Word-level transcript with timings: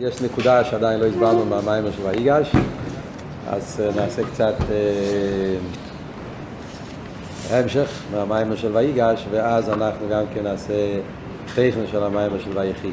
יש 0.00 0.22
נקודה 0.22 0.64
שעדיין 0.64 1.00
לא 1.00 1.06
הסברנו 1.06 1.44
מהמיימר 1.44 1.92
של 1.92 2.02
ויגש, 2.06 2.52
אז 3.50 3.82
נעשה 3.96 4.22
קצת 4.32 4.54
המשך 7.50 8.02
מהמיימר 8.12 8.56
של 8.56 8.76
ויגש, 8.76 9.26
ואז 9.30 9.68
אנחנו 9.68 10.08
גם 10.10 10.22
כן 10.34 10.42
נעשה 10.42 10.74
טכן 11.46 11.70
של 11.90 12.04
המיימר 12.04 12.38
של 12.38 12.58
ויחי. 12.58 12.90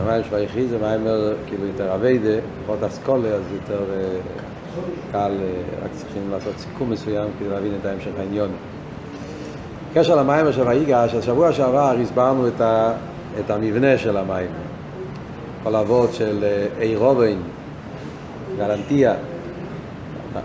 המיימר 0.00 0.22
של 0.22 0.34
ויחי 0.34 0.66
זה 0.66 0.78
מיימר 0.78 1.34
כאילו 1.46 1.66
יותר 1.66 1.94
אביידה, 1.94 2.40
פחות 2.66 2.82
אסכולה, 2.82 3.28
אז 3.28 3.42
יותר 3.52 3.84
קל, 5.12 5.32
רק 5.84 5.90
צריכים 5.96 6.30
לעשות 6.30 6.54
סיכום 6.58 6.90
מסוים 6.90 7.28
כדי 7.38 7.48
להבין 7.48 7.72
את 7.80 7.86
ההמשך 7.86 8.10
העניון. 8.18 8.50
בקשר 9.90 10.16
למיימר 10.16 10.52
של 10.52 10.68
ויגש, 10.68 11.14
אז 11.14 11.24
שבוע 11.24 11.52
שעבר 11.52 11.96
הסברנו 12.02 12.48
את 12.48 12.60
ה... 12.60 12.92
את 13.38 13.50
המבנה 13.50 13.98
של 13.98 14.16
המים. 14.16 14.50
כל 15.62 15.76
אבות 15.76 16.14
של 16.14 16.44
אירובן, 16.80 17.36
גלנטיה, 18.58 19.14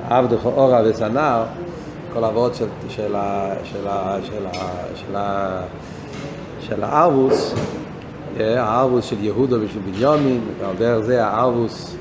עבדך 0.09 0.45
אורה 0.45 0.81
וסנר, 0.85 1.43
כל 2.13 2.23
אבות 2.23 2.55
של, 2.55 2.66
של, 2.90 3.16
של, 3.63 3.88
של, 4.23 4.45
של, 4.95 5.17
של 6.62 6.84
הארבוס, 6.84 7.53
הארבוס 8.40 9.05
של 9.05 9.23
יהודו 9.23 9.55
ושל 9.62 9.79
בניומין, 9.79 10.41
ועל 10.59 10.76
דרך 10.76 11.05
זה 11.05 11.26
הארבוס 11.26 11.95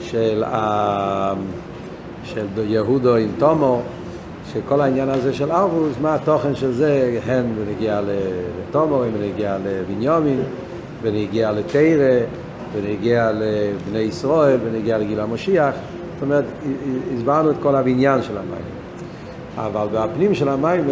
של, 0.00 0.44
של 2.24 2.46
יהודו 2.56 3.16
עם 3.16 3.28
תומו, 3.38 3.82
שכל 4.56 4.80
העניין 4.80 5.08
הזה 5.08 5.32
של 5.32 5.52
ארבוס, 5.52 5.92
מה 6.02 6.14
התוכן 6.14 6.54
של 6.54 6.72
זה, 6.72 7.20
הן 7.26 7.44
בנגיע 7.54 8.00
לתומו, 8.00 9.02
בנגיע 9.18 9.56
לבניומין, 9.64 10.42
בנגיע 11.02 11.52
לתרא, 11.52 12.20
בנגיע 12.74 13.32
לבני 13.32 13.98
ישראל, 13.98 14.56
בנגיע 14.56 14.98
לגיל 14.98 15.20
המשיח. 15.20 15.74
זאת 16.14 16.22
אומרת, 16.22 16.44
הסברנו 17.16 17.50
את 17.50 17.56
כל 17.62 17.76
הבניין 17.76 18.22
של 18.22 18.36
המים. 18.36 18.64
אבל 19.56 19.86
בפנים 19.92 20.34
של 20.34 20.48
המים 20.48 20.84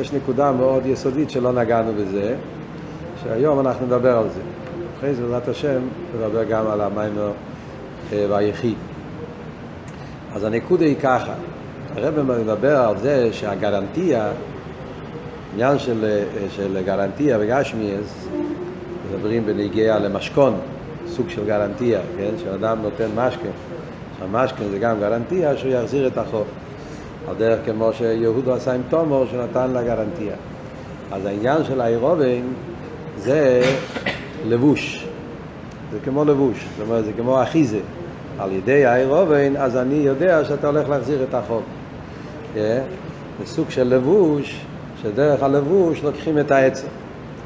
יש 0.00 0.12
נקודה 0.12 0.52
מאוד 0.52 0.86
יסודית 0.86 1.30
שלא 1.30 1.52
נגענו 1.52 1.92
בזה, 1.92 2.36
שהיום 3.22 3.60
אנחנו 3.60 3.86
נדבר 3.86 4.18
על 4.18 4.28
זה. 4.34 4.40
אחרי 4.98 5.14
זה, 5.14 5.22
בעזרת 5.22 5.48
השם, 5.48 5.78
נדבר 6.16 6.44
גם 6.44 6.66
על 6.66 6.80
המים 6.80 7.12
והיחיד. 8.10 8.74
אז 10.34 10.44
הנקודה 10.44 10.84
היא 10.84 10.96
ככה, 11.02 11.32
הרב 11.98 12.22
מדבר 12.40 12.76
על 12.76 12.98
זה 12.98 13.28
שהגרנטיה, 13.32 14.30
עניין 15.54 15.78
של, 15.78 16.20
של 16.56 16.78
גרנטיה 16.84 17.38
וגשמיאס, 17.40 18.28
מדברים 19.08 19.46
בנגיעה 19.46 19.98
למשכון, 19.98 20.54
סוג 21.06 21.28
של 21.28 21.46
גרנטיה, 21.46 22.00
כן? 22.18 22.30
שאדם 22.44 22.78
נותן 22.82 23.08
משכן, 23.16 23.50
שהמשכן 24.18 24.64
זה 24.70 24.78
גם 24.78 25.00
גרנטיה 25.00 25.56
שהוא 25.56 25.72
יחזיר 25.72 26.06
את 26.06 26.18
החוב. 26.18 26.44
על 27.28 27.34
דרך 27.38 27.60
כמו 27.66 27.92
שיהודו 27.92 28.52
עשה 28.52 28.74
עם 28.74 28.80
תומור 28.88 29.26
שנתן 29.30 29.70
לה 29.70 29.82
גרנטיה. 29.82 30.34
אז 31.12 31.26
העניין 31.26 31.64
של 31.64 31.80
האירובן 31.80 32.40
זה 33.16 33.62
לבוש, 34.48 35.06
זה 35.92 35.98
כמו 36.04 36.24
לבוש, 36.24 36.66
זאת 36.76 36.86
אומרת 36.88 37.04
זה 37.04 37.12
כמו 37.16 37.42
אחיזה. 37.42 37.80
על 38.38 38.52
ידי 38.52 38.86
האירובן, 38.86 39.56
אז 39.56 39.76
אני 39.76 39.94
יודע 39.94 40.44
שאתה 40.44 40.66
הולך 40.66 40.88
להחזיר 40.88 41.22
את 41.28 41.34
החוב. 41.34 41.62
זה 42.58 42.82
סוג 43.46 43.70
של 43.70 43.94
לבוש, 43.94 44.60
שדרך 45.02 45.42
הלבוש 45.42 46.02
לוקחים 46.02 46.38
את 46.38 46.50
העצם. 46.50 46.86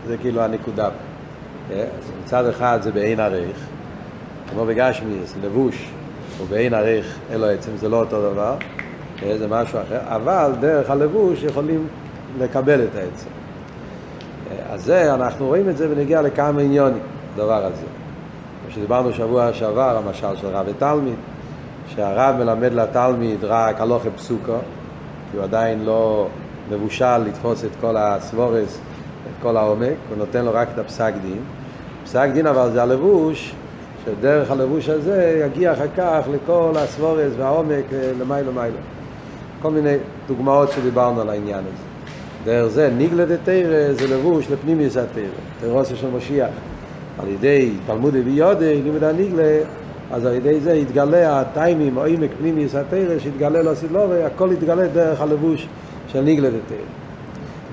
זה 0.07 0.17
כאילו 0.17 0.41
הנקודה. 0.41 0.89
אז 1.71 2.13
מצד 2.25 2.47
אחד 2.47 2.79
זה 2.83 2.93
בעין 2.93 3.21
עריך, 3.21 3.57
כמו 4.51 4.67
בגשמיאס, 4.67 5.35
לבוש 5.43 5.91
הוא 6.39 6.47
בעין 6.51 6.75
עריך, 6.75 7.19
אלו 7.33 7.47
עצם, 7.47 7.71
זה 7.77 7.89
לא 7.89 8.01
אותו 8.01 8.33
דבר, 8.33 8.57
זה 9.39 9.49
משהו 9.49 9.79
אחר, 9.81 9.99
אבל 10.07 10.53
דרך 10.61 10.91
הלבוש 10.91 11.43
יכולים 11.43 11.87
לקבל 12.39 12.81
את 12.85 12.97
העצם. 12.97 13.29
אז 14.71 14.85
זה, 14.85 15.15
אנחנו 15.15 15.47
רואים 15.47 15.69
את 15.69 15.77
זה 15.77 15.89
ונגיע 15.91 16.23
לכמה 16.23 16.61
עניונים, 16.61 17.03
הדבר 17.35 17.65
הזה. 17.65 17.87
כמו 18.63 18.75
שדיברנו 18.75 19.13
שבוע 19.13 19.53
שעבר, 19.53 19.97
המשל 19.97 20.37
של 20.41 20.47
רב 20.47 20.67
ותלמיד, 20.69 21.15
שהרב 21.89 22.35
מלמד 22.39 22.73
לתלמיד 22.73 23.45
רק 23.45 23.81
הלוכי 23.81 24.09
פסוקו, 24.17 24.59
כי 25.33 25.37
הוא 25.37 25.45
עדיין 25.45 25.85
לא 25.85 26.29
מבושל 26.71 27.19
לתפוס 27.19 27.65
את 27.65 27.71
כל 27.81 27.97
הסבורס, 27.97 28.79
את 29.27 29.43
כל 29.43 29.57
העומק, 29.57 29.95
הוא 30.09 30.19
נותן 30.19 30.45
לו 30.45 30.51
רק 30.55 30.69
את 30.75 30.79
הפסק 30.79 31.13
דין. 31.23 31.39
פסק 32.05 32.29
דין 32.33 32.47
אבל 32.47 32.71
זה 32.73 32.83
הלבוש, 32.83 33.55
שדרך 34.05 34.51
הלבוש 34.51 34.89
הזה 34.89 35.43
יגיע 35.47 35.73
אחר 35.73 35.87
כך 35.97 36.21
לכל 36.35 36.73
הסבורס 36.77 37.33
והעומק 37.37 37.85
למיילו 38.21 38.53
מיילו. 38.53 38.77
כל 39.63 39.71
מיני 39.71 39.97
דוגמאות 40.29 40.71
שדיברנו 40.73 41.21
על 41.21 41.29
העניין 41.29 41.59
הזה. 41.59 41.85
דרך 42.45 42.69
זה 42.69 42.91
ניגלה 42.97 43.25
דתרא 43.25 43.93
זה 43.93 44.17
לבוש 44.17 44.51
לפנימיוס 44.51 44.97
התרא, 44.97 45.23
תרוסה 45.61 45.97
של 45.97 46.11
משיח. 46.17 46.49
על 47.19 47.29
ידי 47.29 47.73
תלמוד 47.87 48.15
ויודי, 48.25 48.83
לימוד 48.83 49.05
הניגלה, 49.05 49.59
אז 50.13 50.27
על 50.27 50.35
ידי 50.35 50.61
זה 50.61 50.75
יתגלה 50.75 51.41
הטיימים, 51.41 51.97
או 51.97 52.05
עמק 52.05 52.31
פנימיוס 52.39 52.75
התרא, 52.75 53.19
שיתגלה 53.19 53.63
לו 53.63 53.77
סילורי, 53.77 54.25
הכל 54.25 54.49
יתגלה 54.53 54.89
דרך 54.89 55.21
הלבוש 55.21 55.69
של 56.09 56.21
ניגלה 56.21 56.49
דתרא. 56.49 56.77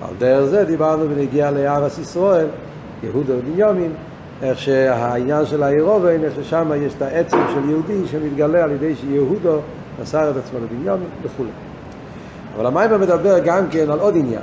על 0.01 0.15
דרך 0.19 0.45
זה 0.45 0.63
דיברנו 0.63 1.09
ונגיע 1.09 1.51
לארץ 1.51 1.97
ישראל, 1.97 2.47
יהודה 3.03 3.33
ובנימין, 3.37 3.91
איך 4.41 4.59
שהעניין 4.59 5.45
של 5.45 5.63
האירובן, 5.63 6.23
איך 6.23 6.33
ששם 6.35 6.71
יש 6.75 6.93
את 6.93 7.01
העצם 7.01 7.37
של 7.53 7.69
יהודי 7.69 8.07
שמתגלה 8.11 8.63
על 8.63 8.71
ידי 8.71 8.95
שיהודו 8.95 9.59
מסר 10.01 10.31
את 10.31 10.35
עצמו 10.37 10.59
לבנימין 10.59 11.09
וכו'. 11.23 11.43
אבל 12.55 12.65
המאמר 12.65 12.97
מדבר 12.97 13.39
גם 13.39 13.69
כן 13.71 13.89
על 13.89 13.99
עוד 13.99 14.15
עניין, 14.17 14.41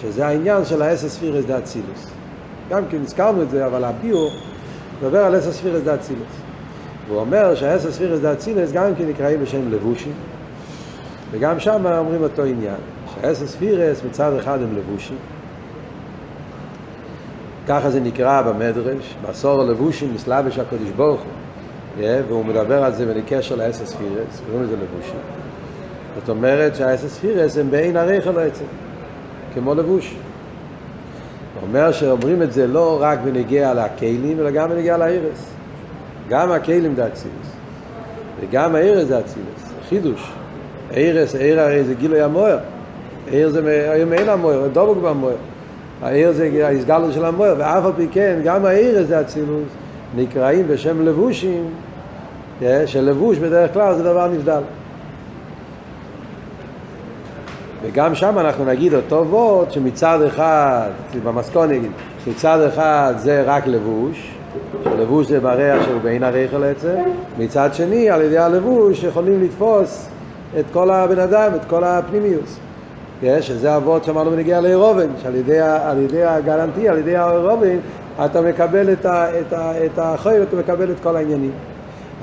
שזה 0.00 0.26
העניין 0.26 0.64
של 0.64 0.82
האסס 0.82 1.18
פירס 1.18 1.44
דה 1.44 1.58
אצילוס. 1.58 2.10
גם 2.70 2.82
כן 2.90 2.98
הזכרנו 3.04 3.42
את 3.42 3.50
זה, 3.50 3.66
אבל 3.66 3.84
הביאור 3.84 4.30
מדבר 5.00 5.24
על 5.24 5.38
עשר 5.38 5.60
ספירות 5.60 5.94
דאצילות. 5.94 6.49
והוא 7.10 7.20
אומר 7.20 7.54
שהעשר 7.54 7.98
ספירות 7.98 8.32
דאצילות 8.32 8.72
גם 8.72 8.94
כן 8.94 9.08
נקראים 9.08 9.40
בשם 9.42 9.70
לבושים, 9.70 10.12
וגם 11.30 11.60
שם 11.60 11.86
אומרים 11.86 12.22
אותו 12.22 12.44
עניין, 12.44 12.76
שהעשר 13.14 13.56
ספירות 13.56 14.02
מצד 14.08 14.32
אחד 14.38 14.62
הם 14.62 14.76
לבושים, 14.76 15.16
ככה 17.68 17.90
זה 17.90 18.00
נקרא 18.00 18.42
במדרש, 18.42 19.14
בעשרה 19.22 19.60
לבושים 19.60 20.14
מתלבש 20.14 20.58
הקדוש 20.58 20.90
ברוך 20.96 21.20
הוא, 21.20 22.06
והוא 22.28 22.44
מדבר 22.44 22.84
על 22.84 22.92
זה 22.92 23.14
בקשר 23.14 23.56
לעשר 23.56 23.94
ספירות, 23.94 24.40
קוראים 24.46 24.62
לזה 24.62 24.76
לבושים. 24.76 25.20
זאת 26.20 26.28
אומרת 26.28 26.76
שהאסס 26.76 27.18
פירס 27.18 27.58
הם 27.58 27.70
בעין 27.70 27.96
הרייכל 27.96 28.38
עצם, 28.38 28.64
כמו 29.54 29.74
לבוש. 29.74 30.14
הוא 31.54 31.68
אומר 31.68 31.92
שאומרים 31.92 32.42
את 32.42 32.52
זה 32.52 32.66
לא 32.66 32.98
רק 33.00 33.18
בנגיע 33.24 33.74
לכלים, 33.74 34.40
אלא 34.40 34.50
גם 34.50 34.70
בנגיע 34.70 34.96
לארס. 34.96 35.59
גם 36.30 36.52
הכלים 36.52 36.94
זה 36.94 37.06
אצילוס, 37.06 37.46
וגם 38.40 38.74
הארס 38.74 39.08
זה 39.08 39.20
אצילוס, 39.20 39.72
חידוש. 39.88 40.32
הארס, 40.90 41.34
האר 41.34 41.60
הרי 41.60 41.84
זה 41.84 41.94
גילוי 41.94 42.22
המוער. 42.22 42.58
האר 43.32 43.50
זה 43.50 43.88
אין 44.12 44.28
המוער, 44.28 44.68
דבוק 44.72 44.98
במוער. 44.98 45.36
האר 46.02 46.32
זה 46.32 46.66
ההסגלות 46.66 47.12
של 47.12 47.24
המוער, 47.24 47.54
ואף 47.58 47.84
על 47.84 47.92
פי 47.96 48.08
כן, 48.12 48.40
גם 48.44 48.64
הארס 48.64 49.06
זה 49.06 49.20
אצילוס, 49.20 49.68
נקראים 50.16 50.68
בשם 50.68 51.06
לבושים, 51.06 51.70
שלבוש 52.86 53.38
בדרך 53.38 53.72
כלל 53.72 53.94
זה 53.94 54.02
דבר 54.02 54.28
נבדל. 54.28 54.62
וגם 57.82 58.14
שם 58.14 58.38
אנחנו 58.38 58.64
נגיד 58.64 58.94
אותו 58.94 59.26
וורד 59.28 59.70
שמצד 59.70 60.22
אחד, 60.22 60.90
במסכון 61.24 61.68
נגיד, 61.68 61.90
מצד 62.26 62.60
אחד 62.60 63.14
זה 63.16 63.42
רק 63.46 63.66
לבוש, 63.66 64.39
שלבוש 64.84 65.26
זה 65.26 65.40
מראה 65.40 65.84
שהוא 65.84 66.00
בעין 66.00 66.22
הרייכל 66.22 66.64
עצם, 66.64 66.96
מצד 67.38 67.70
שני 67.72 68.10
על 68.10 68.22
ידי 68.22 68.38
הלבוש 68.38 69.04
יכולים 69.04 69.42
לתפוס 69.42 70.08
את 70.58 70.64
כל 70.72 70.90
הבן 70.90 71.18
אדם, 71.18 71.52
את 71.54 71.64
כל 71.64 71.84
הפנימיוס. 71.84 72.58
שזה 73.40 73.74
הוורד 73.74 74.04
שאמרנו 74.04 74.30
בנגיע 74.30 74.60
לאירובן, 74.60 75.06
שעל 75.22 75.34
ידי, 75.34 75.58
ידי 76.04 76.24
הגלנטי, 76.24 76.88
על 76.88 76.98
ידי 76.98 77.16
האירובן, 77.16 77.76
אתה 78.24 78.40
מקבל 78.40 78.92
את, 78.92 79.06
ה, 79.06 79.40
את, 79.40 79.52
ה, 79.52 79.72
את 79.84 79.98
החוי 79.98 80.40
ואתה 80.40 80.56
מקבל 80.56 80.90
את 80.90 80.96
כל 81.02 81.16
העניינים. 81.16 81.50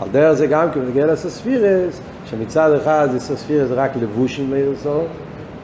על 0.02 0.08
דרך 0.12 0.34
זה 0.34 0.48
גם 0.48 0.72
כי 0.72 0.80
בנגיע 0.80 1.06
לסספירס, 1.06 2.00
שמצד 2.26 2.72
אחד 2.74 3.08
זה 3.12 3.20
סספירס 3.20 3.70
רק 3.72 3.92
לבושים 4.02 4.52
לאירסור, 4.52 5.06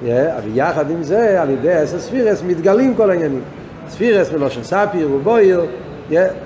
אבל 0.04 0.50
יחד 0.54 0.92
עם 0.92 1.04
זה, 1.04 1.42
על 1.42 1.50
ידי 1.50 1.74
עשר 1.74 2.00
ספירס, 2.00 2.44
מתגלים 2.48 2.96
כל 2.96 3.10
העניינים. 3.12 3.42
ספירס 3.90 4.32
מלושן 4.32 4.64
ספיר 4.64 5.12
ובויר, 5.12 5.66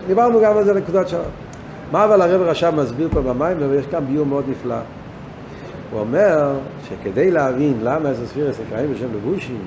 דיברנו 0.08 0.42
גם 0.42 0.58
על 0.58 0.64
זה 0.64 0.74
נקודות 0.74 1.08
שם. 1.08 1.18
מה 1.92 2.06
אבל 2.06 2.22
הרב 2.22 2.42
רשם 2.42 2.76
מסביר 2.76 3.10
פה 3.12 3.22
במים, 3.22 3.58
ויש 3.70 3.86
כאן 3.86 4.06
ביור 4.08 4.26
מאוד 4.26 4.44
נפלא. 4.50 4.76
הוא 5.92 6.00
אומר 6.00 6.54
שכדי 6.90 7.32
להבין 7.32 7.74
למה 7.84 8.10
עשר 8.10 8.26
ספירס 8.26 8.56
נקראים 8.68 8.94
בשם 8.94 9.08
לבושים, 9.16 9.60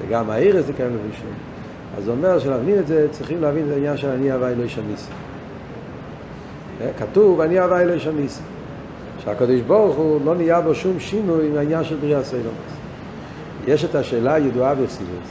וגם 0.00 0.30
האירס 0.30 0.68
נקראים 0.68 0.92
לבושים, 0.94 1.30
אז 1.98 2.08
הוא 2.08 2.16
אומר 2.16 2.38
שלהבין 2.38 2.78
את 2.78 2.86
זה 2.86 3.06
צריכים 3.10 3.42
להבין 3.42 3.66
את 3.66 3.72
העניין 3.72 3.96
של 3.96 4.08
אני 4.08 4.32
הווה 4.32 4.48
אלוהי. 4.48 4.68
אה, 6.80 6.88
כתוב 6.98 7.40
אני 7.40 7.58
הווה 7.58 7.80
אלוהי 7.80 8.00
של 8.00 8.12
ניסי. 8.12 8.42
שהקדוש 9.24 9.60
ברוך 9.60 9.96
הוא 9.96 10.20
לא 10.24 10.34
נהיה 10.34 10.60
בו 10.60 10.74
שום 10.74 11.00
שינוי 11.00 11.48
מהעניין 11.48 11.84
של 11.84 11.96
בריאה 11.96 12.24
סיילומס. 12.24 12.74
יש 13.66 13.84
את 13.84 13.94
השאלה 13.94 14.34
הידועה 14.34 14.74
בפסידס, 14.74 15.30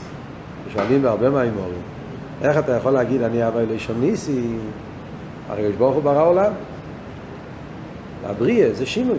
שואלים 0.72 1.02
בהרבה 1.02 1.30
מהאמורים, 1.30 1.82
איך 2.42 2.58
אתה 2.58 2.72
יכול 2.72 2.92
להגיד 2.92 3.22
אני 3.22 3.42
הווה 3.42 3.62
אלוהי 3.62 3.78
של 3.78 3.94
ניסי? 4.00 4.56
הרי 5.48 5.62
הקדוש 5.62 5.76
ברוך 5.76 5.94
הוא 5.94 6.02
ברא 6.02 6.26
עולם. 6.26 6.52
הבריאה 8.26 8.72
זה 8.72 8.86
שינוי. 8.86 9.18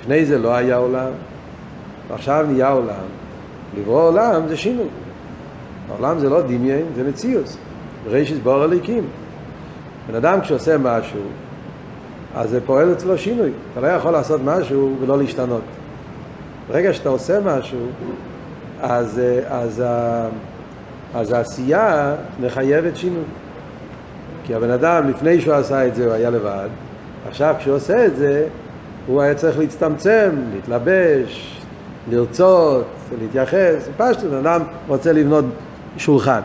לפני 0.00 0.24
זה 0.24 0.38
לא 0.38 0.54
היה 0.54 0.76
עולם, 0.76 1.10
ועכשיו 2.08 2.46
נהיה 2.48 2.68
עולם. 2.68 3.04
לברוא 3.78 4.02
עולם 4.02 4.48
זה 4.48 4.56
שינוי. 4.56 4.88
העולם 5.90 6.18
זה 6.18 6.28
לא 6.28 6.42
דמיין, 6.42 6.86
זה 6.94 7.04
מציאוס. 7.08 7.56
רישיס 8.06 8.38
בור 8.38 8.62
הליקים. 8.62 9.04
בן 10.08 10.14
אדם 10.14 10.40
כשעושה 10.40 10.78
משהו, 10.78 11.20
אז 12.34 12.50
זה 12.50 12.60
פועל 12.66 12.92
אצלו 12.92 13.18
שינוי. 13.18 13.50
אתה 13.72 13.80
לא 13.80 13.86
יכול 13.86 14.10
לעשות 14.10 14.40
משהו 14.44 14.96
ולא 15.00 15.18
להשתנות. 15.18 15.62
ברגע 16.68 16.92
שאתה 16.92 17.08
עושה 17.08 17.40
משהו, 17.40 17.86
אז, 18.82 19.20
אז, 19.48 19.82
אז 21.14 21.32
העשייה 21.32 22.14
מחייבת 22.40 22.96
שינוי. 22.96 23.24
כי 24.44 24.54
הבן 24.54 24.70
אדם, 24.70 25.08
לפני 25.08 25.40
שהוא 25.40 25.54
עשה 25.54 25.86
את 25.86 25.94
זה, 25.94 26.04
הוא 26.04 26.12
היה 26.12 26.30
לבד. 26.30 26.68
עכשיו, 27.28 27.54
כשהוא 27.58 27.74
עושה 27.74 28.06
את 28.06 28.16
זה, 28.16 28.46
הוא 29.06 29.22
היה 29.22 29.34
צריך 29.34 29.58
להצטמצם, 29.58 30.30
להתלבש, 30.54 31.60
לרצות, 32.10 32.84
להתייחס. 33.20 33.88
פשטות, 33.96 34.30
בן 34.30 34.36
אדם 34.36 34.62
רוצה 34.88 35.12
לבנות 35.12 35.44
שולחן. 35.96 36.40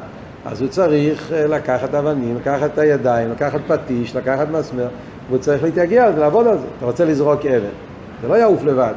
אז 0.45 0.61
הוא 0.61 0.69
צריך 0.69 1.33
אה, 1.33 1.47
לקחת 1.47 1.95
אבנים, 1.95 2.35
לקחת 2.35 2.69
את 2.73 2.77
הידיים, 2.77 3.31
לקחת 3.31 3.59
פטיש, 3.67 4.15
לקחת 4.15 4.47
מסמר, 4.51 4.87
והוא 5.27 5.39
צריך 5.39 5.63
להתייגע 5.63 6.05
על 6.05 6.19
לעבוד 6.19 6.47
על 6.47 6.57
זה. 6.57 6.65
אתה 6.77 6.85
רוצה 6.85 7.05
לזרוק 7.05 7.45
אבן, 7.45 7.69
זה 8.21 8.27
לא 8.27 8.35
יעוף 8.35 8.63
לבד, 8.63 8.93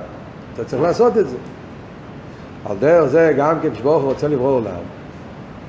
אתה 0.55 0.65
צריך 0.65 0.83
לעשות 0.83 1.19
את 1.19 1.29
זה. 1.29 1.37
על 2.65 2.77
דרך 2.81 3.05
זה 3.05 3.33
גם 3.37 3.61
כן 3.63 3.71
כשברוך 3.75 4.03
רוצה 4.03 4.29
לברוא 4.29 4.51
עולם, 4.51 4.81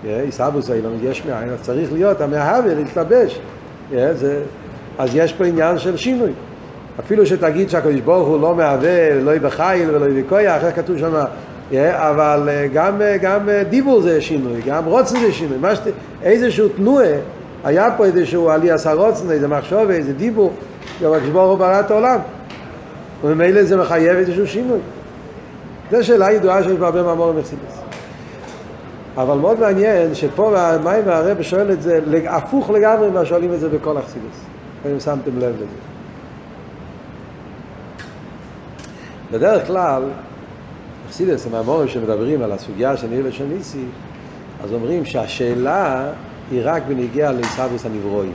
עיסאוווס 0.04 0.70
אילון, 0.70 0.98
יש 1.04 1.26
מאין, 1.26 1.50
אז 1.50 1.62
צריך 1.62 1.94
להיות 1.94 2.22
המאהבה, 2.22 2.74
להתלבש. 2.74 3.40
זה, 3.92 4.42
אז 4.98 5.10
יש 5.14 5.34
פה 5.34 5.46
עניין 5.46 5.78
של 5.78 5.98
שינוי. 5.98 6.32
אפילו 7.00 7.26
שתגיד 7.26 7.70
שהקדוש 7.70 8.00
ברוך 8.00 8.28
הוא 8.28 8.42
לא 8.42 8.56
מהווה, 8.56 9.22
לא 9.22 9.30
יהיה 9.30 9.40
בחיל 9.40 9.90
ולא 9.90 10.06
יהיה 10.06 10.24
בכויח, 10.24 10.64
איך 10.64 10.76
כתוב 10.76 10.98
שם, 10.98 11.14
אבל 11.80 12.50
אה, 12.52 12.68
גם, 12.74 13.02
אה, 13.02 13.18
גם 13.18 13.50
אה, 13.50 13.64
דיבור 13.64 14.02
זה 14.02 14.22
שינוי, 14.22 14.62
גם 14.66 14.86
רוצן 14.86 15.20
זה 15.20 15.32
שינוי, 15.32 15.76
שת, 15.76 15.92
איזשהו 16.24 16.70
תנועה, 16.70 17.14
היה 17.64 17.90
פה 17.98 18.06
איזשהו 18.06 18.50
עלי 18.50 18.72
עשה 18.72 18.94
רוצן, 18.94 19.32
איזה 19.32 19.48
מחשוב, 19.48 19.90
איזה 19.90 20.14
דיבור, 20.14 20.54
גם 21.04 21.14
הקדוש 21.14 21.30
ברוך 21.30 21.50
הוא 21.50 21.58
ברא 21.58 21.80
את 21.80 21.92
העולם, 21.92 22.20
וממילא 23.24 23.64
זה 23.64 23.78
מחייב 23.78 24.18
איזשהו 24.18 24.48
שינוי. 24.48 24.80
זו 25.92 26.04
שאלה 26.04 26.32
ידועה 26.32 26.64
שיש 26.64 26.72
בהרבה 26.72 27.04
מאמורים 27.04 27.38
מחסידס. 27.38 27.81
אבל 29.18 29.38
מאוד 29.38 29.60
מעניין 29.60 30.16
שפה 30.16 30.60
המים 30.60 31.04
והרב 31.06 31.42
שואל 31.42 31.72
את 31.72 31.82
זה 31.82 32.00
הפוך 32.28 32.70
לגמרי 32.70 33.10
ממה 33.10 33.26
שואלים 33.26 33.54
את 33.54 33.60
זה 33.60 33.70
בכל 33.70 33.98
החסידס. 33.98 34.46
אם 34.86 35.00
שמתם 35.00 35.40
לב 35.40 35.56
לזה. 35.56 35.66
בדרך 39.32 39.68
כלל, 39.68 40.04
חסידס, 41.10 41.48
המאמורים 41.48 41.88
שמדברים 41.88 42.42
על 42.42 42.52
הסוגיה 42.52 42.98
של 42.98 43.08
ניר 43.08 43.28
לשניסי, 43.28 43.86
אז 44.64 44.74
אומרים 44.74 45.06
שהשאלה 45.06 46.08
היא 46.52 46.62
רק 46.64 46.84
בניגיע 46.88 47.32
לעיסאוויס 47.32 47.86
הנברואים. 47.86 48.32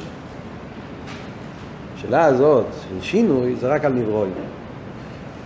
השאלה 1.96 2.25
הזאת 2.25 2.67
של 2.88 3.02
שינוי 3.02 3.55
זה 3.61 3.69
רק 3.69 3.84
על 3.84 3.93
נברואים. 3.93 4.32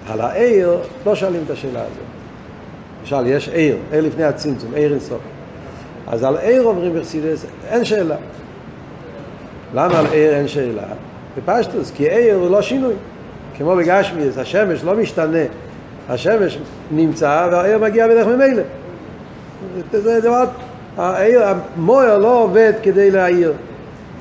על 0.08 0.20
העיר 0.20 0.78
לא 1.06 1.14
שואלים 1.14 1.42
את 1.46 1.50
השאלה 1.50 1.80
הזאת. 1.80 2.09
למשל, 3.00 3.26
יש 3.26 3.48
עיר, 3.48 3.76
עיר 3.92 4.00
לפני 4.00 4.24
הצמצום, 4.24 4.74
עיר 4.74 4.92
אינסוף. 4.92 5.20
אז 6.06 6.24
על 6.24 6.36
עיר 6.36 6.62
אומרים 6.62 6.94
בחסידס, 6.94 7.46
אין 7.68 7.84
שאלה. 7.84 8.16
למה 9.74 9.98
על 9.98 10.06
עיר 10.06 10.34
אין 10.34 10.48
שאלה? 10.48 10.82
בפשטוס, 11.36 11.90
כי 11.90 12.10
עיר 12.10 12.34
הוא 12.34 12.50
לא 12.50 12.62
שינוי. 12.62 12.94
כמו 13.56 13.76
בגשמיאס, 13.76 14.38
השמש 14.38 14.84
לא 14.84 14.94
משתנה. 14.94 15.44
השמש 16.08 16.58
נמצא 16.90 17.48
והעיר 17.52 17.78
מגיע 17.78 18.08
בדרך 18.08 18.26
ממילא. 18.26 18.62
זה 19.92 20.20
דבר, 20.20 20.44
העיר, 20.96 21.42
המויר 21.44 22.18
לא 22.18 22.42
עובד 22.42 22.72
כדי 22.82 23.10
להעיר. 23.10 23.52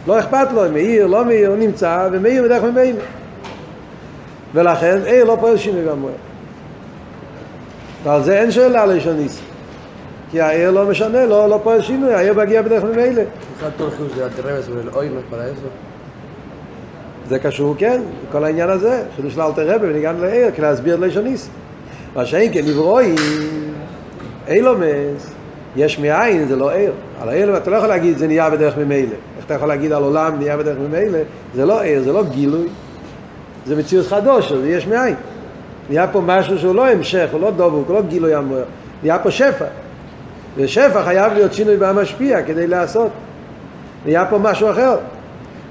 לא 0.08 0.20
אכפת 0.20 0.48
לו, 0.54 0.62
מאיר, 0.74 1.08
לא 1.08 1.26
מאיר, 1.26 1.50
הוא 1.50 1.58
נמצא 1.58 2.08
ומאיר 2.12 2.44
בדרך 2.44 2.64
ממילא. 2.64 3.02
ולכן 4.54 5.00
עיר 5.06 5.26
לא 5.26 5.38
פועל 5.40 5.58
שינוי 5.58 5.86
במויר. 5.86 6.16
ועל 8.04 8.24
זה 8.24 8.40
אין 8.40 8.52
שאלה 8.52 8.86
לשון 8.86 9.18
ניסי. 9.18 9.42
כי 10.32 10.42
העיר 10.42 10.72
לא 10.72 10.86
משנה, 10.86 11.26
לא, 11.26 11.50
לא 11.50 11.60
פועל 11.64 11.82
שינוי, 11.82 12.14
העיר 12.14 12.34
מגיע 12.34 12.62
בדרך 12.62 12.84
ממילא. 12.84 13.22
זה 17.30 17.40
קשור, 17.40 17.76
כן, 17.78 18.02
כל 18.32 18.44
העניין 18.44 18.70
הזה, 18.70 19.04
חידוש 19.16 19.38
לאלתר 19.38 19.76
רבי 19.76 19.88
וניגן 19.88 20.16
לעיר, 20.16 20.52
כדי 20.52 20.62
להסביר 20.62 20.96
את 20.96 21.00
לשון 21.00 21.24
ניסי. 21.24 21.50
מה 22.16 22.26
שאין 22.26 22.54
כן 22.54 22.66
נברואים, 22.66 23.16
אילומס, 24.48 25.34
יש 25.76 26.00
מאין, 26.00 26.48
זה 26.48 26.56
לא 26.56 26.72
עיר. 26.72 26.92
על 27.22 27.30
העיר 27.30 27.58
אתה 27.58 27.70
לא 27.70 27.76
יכול 27.76 27.90
להגיד 27.90 28.18
זה 28.18 28.28
נהיה 28.28 28.50
בדרך 28.50 28.78
ממילא. 28.78 29.16
איך 29.38 29.46
אתה 29.46 29.54
יכול 29.54 29.68
להגיד 29.68 29.92
על 29.92 30.04
עולם 30.04 30.40
נהיה 30.40 30.58
בדרך 30.58 30.78
ממילא? 30.78 31.20
זה 31.56 31.66
לא 31.66 31.82
עיר, 31.82 32.04
זה 32.04 32.14
לא 32.14 32.24
גילוי. 32.24 32.68
זה 33.66 33.76
מציאות 33.76 34.08
חדוש, 34.08 34.54
זה 34.54 34.70
יש 34.70 34.88
מאין. 34.88 35.16
נהיה 35.90 36.08
פה 36.08 36.22
משהו 36.26 36.60
שהוא 36.60 36.76
לא 36.76 36.88
המשך, 36.88 37.30
הוא 37.32 37.42
לא 37.42 37.52
דבוק, 37.52 37.88
הוא 37.88 37.96
לא 37.96 38.02
גילוי 38.02 38.36
המוער. 38.36 38.64
נהיה 39.04 39.20
פה 39.20 39.32
שפע. 39.32 39.66
ושפע 40.58 41.04
חייב 41.04 41.34
להיות 41.34 41.54
שינוי 41.54 41.78
במשפיע 41.78 42.44
כדי 42.44 42.68
לעשות. 42.68 43.10
נהיה 44.06 44.26
פה 44.26 44.38
משהו 44.38 44.72
אחר. 44.72 44.98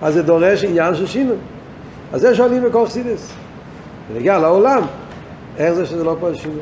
אז 0.02 0.14
זה 0.14 0.22
דורש 0.22 0.64
עניין 0.64 0.94
של 0.94 1.06
שינוי. 1.06 1.36
אז 2.12 2.20
זה 2.20 2.34
שואלים 2.34 2.62
בכל 2.62 2.86
חסידס. 2.86 3.32
ונגיע 4.12 4.38
לעולם, 4.38 4.82
איך 5.58 5.72
זה 5.72 5.86
שזה 5.86 6.04
לא 6.04 6.16
פה 6.20 6.28
שינוי? 6.34 6.60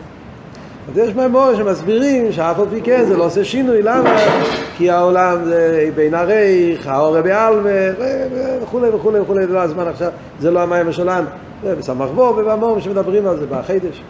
אז 0.92 0.98
יש 0.98 1.14
מימור 1.14 1.54
שמסבירים 1.56 2.32
שאף 2.32 2.58
על 2.58 2.66
פי 2.70 2.80
כן 2.80 3.04
זה 3.04 3.16
לא 3.16 3.24
עושה 3.24 3.44
שינוי, 3.44 3.82
למה? 3.82 4.16
כי 4.76 4.90
העולם 4.90 5.44
זה 5.44 5.88
בין 5.94 6.14
הרייך, 6.14 6.86
האורה 6.86 7.22
בעלמה 7.22 7.70
וכולי 8.62 8.88
וכולי 8.88 9.20
וכולי, 9.20 9.46
זה 9.46 9.52
לא 9.52 9.58
הזמן 9.58 9.88
עכשיו, 9.88 10.10
זה 10.40 10.50
לא 10.50 10.60
המים 10.60 10.92
שלנו, 10.92 11.26
בו 12.14 12.34
ובמורים 12.36 12.80
שמדברים 12.80 13.26
על 13.26 13.36
זה, 13.36 13.46
בחידש. 13.46 14.02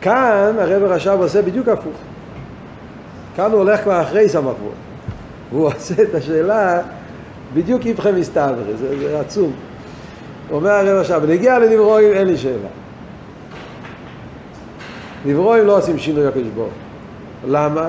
כאן 0.00 0.54
הרב 0.58 0.82
רש"ב 0.82 1.16
עושה 1.20 1.42
בדיוק 1.42 1.68
הפוך. 1.68 1.96
כאן 3.36 3.50
הוא 3.50 3.58
הולך 3.58 3.82
כבר 3.82 4.02
אחרי 4.02 4.26
בו. 4.42 4.70
והוא 5.50 5.64
עושה 5.74 5.94
את 6.02 6.14
השאלה 6.14 6.78
בדיוק 7.54 7.86
איפכם 7.86 8.16
מסתבר, 8.16 8.54
זה, 8.78 8.98
זה 8.98 9.20
עצום. 9.20 9.52
אומר 10.50 10.70
הרב 10.70 10.98
עכשיו, 11.00 11.22
נגיע 11.28 11.58
לנברואים 11.58 12.12
אין 12.12 12.26
לי 12.26 12.36
שאלה. 12.36 12.68
נברואים 15.26 15.66
לא 15.66 15.78
עושים 15.78 15.98
שינוי 15.98 16.26
הקדוש 16.26 16.48
ברוך 16.54 16.72
למה? 17.48 17.88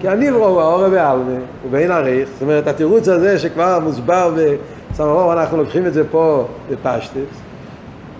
כי 0.00 0.08
הנברו 0.08 0.46
הוא 0.46 0.60
האור 0.60 0.88
בעלמה, 0.88 1.38
הוא 1.62 1.70
בין 1.70 1.90
הריך, 1.90 2.28
זאת 2.32 2.42
אומרת 2.42 2.66
התירוץ 2.66 3.08
הזה 3.08 3.38
שכבר 3.38 3.78
מוסבר 3.78 4.34
בסמרור, 4.92 5.32
אנחנו 5.32 5.56
לוקחים 5.56 5.86
את 5.86 5.94
זה 5.94 6.02
פה 6.10 6.44
בפשטס, 6.70 7.40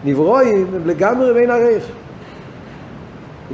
נברואים 0.04 0.66
הם 0.74 0.86
לגמרי 0.86 1.34
בין 1.34 1.50
הריך. 1.50 1.84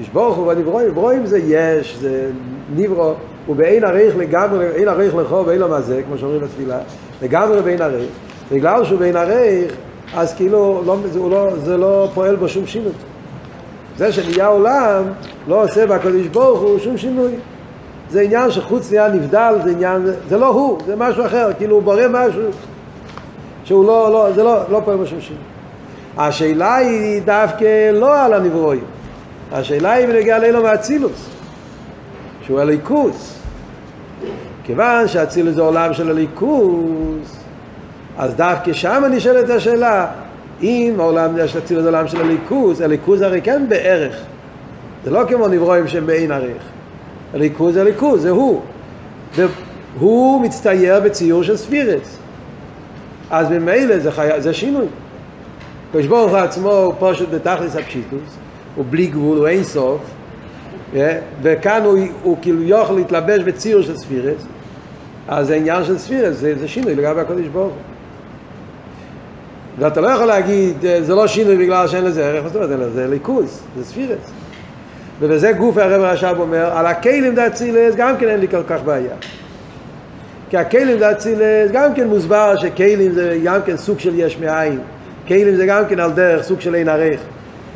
יש 0.01 0.09
ברוך 0.09 0.37
הוא 0.37 0.55
בנברואים, 0.55 0.89
נברואים 0.89 1.27
זה 1.27 1.39
יש, 1.39 1.97
זה 2.01 2.31
נברו, 2.77 3.13
הוא 3.47 3.57
באין 3.57 3.85
הריך 3.85 4.17
לגמרי, 4.17 4.67
אין 4.67 4.89
הריך 4.89 5.15
לכו 5.15 5.47
ואין 5.47 5.61
לו 5.61 5.69
מזה, 5.69 6.03
כמו 6.07 6.19
שאומרים 6.19 6.41
בתפילה, 6.41 6.79
לגמרי 7.23 7.63
בין 7.63 7.83
הריך. 7.83 8.11
בגלל 8.53 8.85
שהוא 8.85 8.99
בין 8.99 9.17
הריך, 9.17 9.75
אז 10.15 10.35
כאילו 10.35 10.83
לא, 10.87 10.97
זה, 11.13 11.19
לא, 11.19 11.57
זה 11.57 11.77
לא 11.77 12.09
פועל 12.15 12.37
בו 12.37 12.49
שום 12.49 12.67
שינוי. 12.67 12.93
זה 13.97 14.13
שנהיה 14.13 14.47
עולם 14.47 15.03
לא 15.49 15.65
עושה 15.65 15.87
בקדוש 15.87 16.27
ברוך 16.27 16.61
הוא 16.61 16.79
שום 16.79 16.97
שינוי. 16.97 17.33
זה 18.11 18.21
עניין 18.21 18.51
שחוץ 18.51 18.91
נהיה 18.93 19.09
נבדל, 19.09 19.55
זה 19.65 19.71
עניין, 19.71 20.07
זה 20.29 20.39
לא 20.39 20.47
הוא, 20.47 20.79
זה 20.87 20.97
משהו 20.97 21.27
אחר, 21.27 21.51
כאילו 21.59 21.75
הוא 21.75 21.83
בורא 21.83 22.03
משהו 22.11 22.43
שהוא 23.65 23.85
לא, 23.85 24.13
לא, 24.13 24.33
זה 24.33 24.43
לא, 24.43 24.71
לא 24.71 24.81
פועל 24.85 24.97
בשום 24.97 25.21
שינוי. 25.21 25.43
השאלה 26.17 26.75
היא 26.75 27.23
דווקא 27.23 27.91
לא 27.93 28.25
על 28.25 28.33
הנברואים, 28.33 28.85
השאלה 29.53 29.93
היא 29.93 30.07
בנגיעה 30.07 30.39
לאילו 30.39 30.63
מאצילוס, 30.63 31.29
שהוא 32.47 32.61
הליכוס. 32.61 33.39
כיוון 34.65 35.09
שאצילוס 35.09 35.55
זה 35.55 35.63
עולם 35.63 35.95
של 35.95 36.11
הליכוס, 36.11 37.37
אז 38.19 38.35
דווקא 38.35 38.73
שם 38.73 39.03
נשאלת 39.11 39.51
השאלה, 39.51 40.07
אם 40.63 40.95
העולם 40.99 41.39
יש 41.39 41.57
אצילוס 41.57 41.85
עולם 41.85 42.09
של 42.09 42.21
הליכוס, 42.21 42.81
הליכוס 42.81 43.23
הרי 43.23 43.43
כן 43.43 43.69
בערך. 43.69 44.17
זה 45.05 45.11
לא 45.11 45.23
כמו 45.29 45.49
נברואים 45.49 45.89
שהם 45.89 46.07
בעין 46.07 46.33
ערך. 46.33 46.63
הליכוז 47.35 47.75
זה 47.75 47.85
ליכוז, 47.85 48.23
זה 48.23 48.31
הוא. 48.31 48.61
והוא 49.99 50.43
מצטייר 50.43 51.01
בציור 51.01 51.43
של 51.43 51.57
ספירס. 51.57 52.19
אז 53.35 53.51
ממילא 53.51 53.99
זה, 53.99 54.13
חי... 54.13 54.29
זה 54.39 54.55
שינוי. 54.55 54.87
הקדוש 55.89 56.07
ברוך 56.07 56.31
הוא 56.31 56.39
עצמו 56.39 56.71
הוא 56.71 56.95
פשוט 57.01 57.29
בתכלס 57.31 57.77
הפשיטוס, 57.77 58.37
הוא 58.75 58.85
בלי 58.91 59.07
גבול, 59.07 59.39
הוא 59.39 59.47
אין 59.47 59.65
סוף, 59.65 60.01
וכאן 61.43 61.83
הוא, 61.85 61.99
הוא 62.23 62.37
כאילו 62.43 62.63
יוכל 62.63 62.93
להתלבש 62.93 63.43
בציור 63.43 63.83
של 63.83 63.97
ספירס, 63.97 64.47
אז 65.29 65.47
זה 65.47 65.55
עניין 65.55 65.85
של 65.85 65.99
ספירס, 65.99 66.37
זה, 66.37 66.59
זה 66.59 66.69
שינוי 66.69 66.95
לגבי 66.95 67.21
הקדוש 67.21 67.47
ברוך 67.47 67.73
הוא. 67.73 67.83
ואתה 69.79 70.01
לא 70.01 70.09
יכול 70.09 70.27
להגיד, 70.27 70.77
זה 70.81 71.15
לא 71.15 71.27
שינוי 71.27 71.57
בגלל 71.57 71.89
שאין 71.89 72.05
לזה 72.05 72.27
ערך, 72.27 72.47
זאת 72.47 72.57
אומרת, 72.57 72.93
זה 72.93 73.07
ליכוז, 73.07 73.61
זה 73.77 73.85
ספירס. 73.85 74.31
ובזה 75.21 75.53
גוף 75.53 75.77
הרב 75.79 76.03
הרש"ב 76.03 76.37
אומר, 76.39 76.79
על 76.79 76.87
הכלים 76.87 77.35
דאצילס 77.35 77.95
גם 77.97 78.17
כן 78.17 78.29
אין 78.29 78.41
לי 78.41 78.49
כל 78.49 78.63
כך 78.67 78.83
בעיה. 78.85 79.15
כי 80.55 80.59
הכלים 80.59 80.99
דאצילס 80.99 81.71
גם 81.73 81.95
כן 81.95 82.07
מוסבר 82.07 82.57
שכלים 82.57 83.13
זה 83.13 83.39
גם 83.45 83.61
כן 83.67 83.77
סוג 83.77 83.99
של 83.99 84.13
יש 84.15 84.39
מאין. 84.39 84.79
כלים 85.29 85.57
זה 85.57 85.67
גם 85.67 85.83
כן 85.89 86.01
על 86.01 86.13
דרך 86.13 86.43
סוג 86.43 86.61
של 86.61 86.75
אין 86.75 86.89
ערך. 86.89 87.21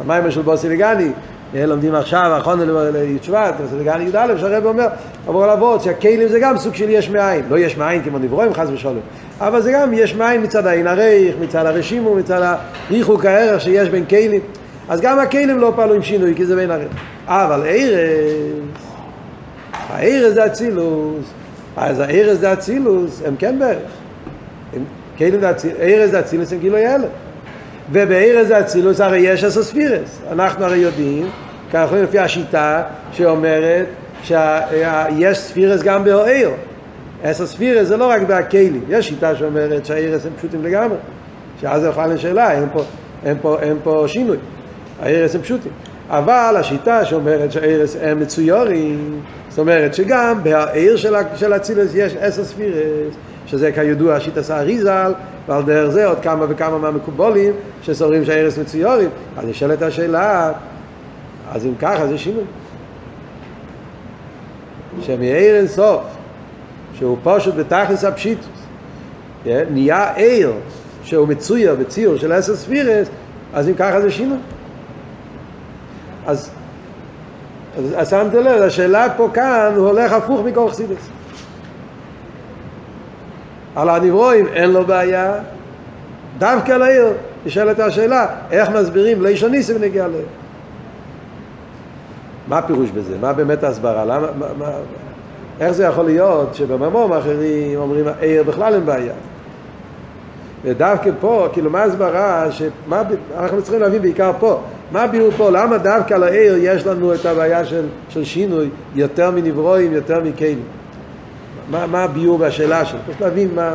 המים 0.00 0.30
של 0.30 0.42
בוסי 0.42 0.68
לגני, 0.68 1.11
לומדים 1.54 1.94
עכשיו, 1.94 2.35
אחרון 2.38 2.61
לישבט, 2.94 3.54
לגני 3.80 4.04
י"א, 4.04 4.37
שהרב 4.37 4.66
אומר, 4.66 4.87
עבור 5.28 5.44
על 5.44 5.50
אבות, 5.50 5.82
שהכלים 5.82 6.28
זה 6.28 6.40
גם 6.40 6.58
סוג 6.58 6.75
של 6.75 6.90
יש 6.90 7.11
מאין. 7.11 7.44
לא 7.50 7.58
יש 7.58 7.76
מאין 7.76 8.02
כמו 8.02 8.18
נברואים, 8.18 8.54
חס 8.54 8.68
ושלום. 8.73 9.00
אבל 9.40 9.62
זה 9.62 9.73
גם 9.73 9.94
יש 9.94 10.14
מאין 10.14 10.42
מצד 10.42 10.66
האין 10.66 10.87
ערך, 10.87 11.35
מצד 11.40 11.66
הרשימו, 11.66 12.14
מצד 12.14 12.56
הריחוק 12.90 13.25
הערך 13.25 13.61
שיש 13.61 13.88
בין 13.88 14.04
כלים. 14.04 14.40
אז 14.88 15.00
גם 15.00 15.18
הכלים 15.18 15.58
לא 15.58 15.73
פעלו 15.76 15.94
עם 15.94 16.02
שינוי, 16.02 16.35
כי 16.35 16.47
זה 16.47 16.56
בין 16.56 16.70
ערך. 16.70 16.88
אבל 17.26 17.62
ארז, 17.66 17.99
הארז 19.88 20.35
זה 20.35 20.47
אצילוס, 20.47 21.25
אז 21.80 22.00
הארז 22.00 22.40
זה 22.40 22.52
אצילוס, 22.52 23.23
הם 23.26 23.35
כן 23.38 23.58
בערך. 23.58 23.90
אצילוס, 25.50 25.76
ארז 25.80 26.11
זה 26.11 26.20
אצילוס 26.20 26.52
הם 26.52 26.58
גילוי 26.58 26.87
הלם. 26.87 27.08
ובארז 27.92 28.49
זה 28.49 28.61
אצילוס 28.61 29.00
הרי 29.00 29.18
יש 29.18 29.44
אסו 29.44 29.64
ספירס. 29.64 30.20
אנחנו 30.32 30.64
הרי 30.64 30.76
יודעים, 30.76 31.26
כי 31.70 31.78
אנחנו 31.78 32.02
לפי 32.02 32.18
השיטה 32.18 32.82
שאומרת 33.12 33.87
שיש 34.23 35.38
ספירס 35.38 35.82
גם 35.82 36.04
באוהר. 36.04 36.50
אסו 37.23 37.47
ספירס 37.47 37.88
זה 37.88 37.97
לא 37.97 38.11
רק 38.11 38.23
בהכלים, 38.23 38.85
יש 38.88 39.08
שיטה 39.08 39.37
שאומרת 39.37 39.87
שהארז 39.87 40.26
הם 40.26 40.32
פשוטים 40.38 40.64
לגמרי. 40.64 40.97
שאז 41.61 41.82
זה 41.82 41.90
בכלל 41.90 42.12
לשאלה, 42.12 42.52
אין 42.52 42.68
פה, 42.73 42.82
אין 43.25 43.37
פה, 43.42 43.56
אין 43.61 43.76
פה 43.82 44.04
שינוי. 44.06 44.37
הארז 45.02 45.35
הם 45.35 45.42
פשוטים. 45.42 45.73
אבל 46.11 46.54
השיטה 46.58 47.04
שאומרת 47.04 47.52
שהארס 47.52 47.97
הם 48.02 48.20
מצויורים, 48.20 49.20
זאת 49.58 49.62
אומרת 49.62 49.94
שגם 49.94 50.40
בעיר 50.42 50.96
של 51.36 51.54
אצילס 51.56 51.90
יש 51.94 52.16
עשר 52.20 52.44
ספירס, 52.44 53.14
שזה 53.46 53.72
כידוע 53.72 54.14
השיטה 54.14 54.54
האריזל, 54.54 55.12
ועל 55.48 55.62
דרך 55.62 55.90
זה 55.90 56.06
עוד 56.06 56.18
כמה 56.22 56.46
וכמה 56.48 56.78
מהמקובולים 56.78 57.52
שסוברים 57.82 58.24
שהארס 58.24 58.58
מצויורים. 58.58 59.10
אז 59.38 59.44
נשאלת 59.48 59.82
השאלה, 59.82 60.52
אז 61.52 61.66
אם 61.66 61.72
ככה 61.78 62.06
זה 62.06 62.18
שינוי. 62.18 62.44
שמאיר 65.02 65.56
אין 65.56 65.68
סוף, 65.68 66.02
שהוא 66.94 67.18
פשוט 67.22 67.54
בתכלס 67.54 68.04
הפשיטוס, 68.04 68.46
נהיה 69.46 70.14
עיר 70.14 70.52
שהוא 71.02 71.28
מצויר 71.28 71.74
בציור 71.74 72.16
של 72.16 72.32
עשר 72.32 72.56
ספירס, 72.56 73.08
אז 73.54 73.68
אם 73.68 73.74
ככה 73.74 74.00
זה 74.00 74.10
שינוי. 74.10 74.38
אז, 76.26 76.50
אז 77.97 78.11
שמת 78.11 78.35
לב, 78.35 78.62
השאלה 78.62 79.06
פה 79.16 79.28
כאן, 79.35 79.73
הוא 79.76 79.87
הולך 79.87 80.12
הפוך 80.12 80.40
מכל 80.44 80.70
חסידס. 80.70 81.08
על 83.76 83.88
הנברואים 83.88 84.47
אין 84.47 84.70
לו 84.70 84.87
בעיה, 84.87 85.35
דווקא 86.38 86.73
לעיר, 86.73 87.12
נשאלת 87.47 87.80
השאלה, 87.80 88.26
איך 88.50 88.70
מסבירים 88.70 89.23
לישון 89.23 89.50
ניסים 89.50 89.76
נגיע 89.80 90.08
לעיר? 90.08 90.26
מה 92.49 92.58
הפירוש 92.58 92.90
בזה? 92.90 93.16
מה 93.20 93.32
באמת 93.32 93.64
ההסברה? 93.64 94.04
למה, 94.04 94.26
מה, 94.38 94.47
מה, 94.58 94.70
איך 95.61 95.70
זה 95.70 95.85
יכול 95.85 96.04
להיות 96.04 96.54
שבממום 96.54 97.12
אחרים 97.12 97.78
אומרים, 97.78 98.04
עיר 98.20 98.42
בכלל 98.42 98.75
אין 98.75 98.87
בעיה? 98.87 99.12
ודווקא 100.64 101.11
פה, 101.20 101.49
כאילו 101.52 101.70
מה 101.70 101.82
ההסברה, 101.82 102.52
שמה, 102.52 103.02
אנחנו 103.38 103.62
צריכים 103.62 103.80
להבין 103.80 104.02
בעיקר 104.02 104.32
פה, 104.38 104.61
מה 104.92 105.02
הביאו 105.02 105.33
פה? 105.33 105.50
למה 105.50 105.78
דווקא 105.78 106.14
לעיר 106.14 106.57
יש 106.59 106.87
לנו 106.87 107.14
את 107.14 107.26
הבעיה 107.26 107.64
של, 107.64 107.87
של 108.09 108.25
שינוי 108.25 108.68
יותר 108.95 109.30
מנברואים, 109.30 109.92
יותר 109.92 110.25
מכלים? 110.25 110.61
מה, 111.71 111.87
מה 111.87 112.02
הביאו 112.02 112.38
בשאלה 112.38 112.85
שלו? 112.85 112.99
צריך 113.07 113.21
להבין 113.23 113.54
מה... 113.54 113.75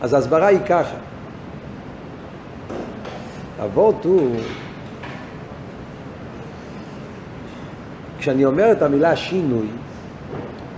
אז 0.00 0.14
ההסברה 0.14 0.46
היא 0.46 0.58
ככה. 0.68 0.96
אבות 3.64 4.04
הוא... 4.04 4.36
כשאני 8.18 8.44
אומר 8.44 8.72
את 8.72 8.82
המילה 8.82 9.16
שינוי, 9.16 9.66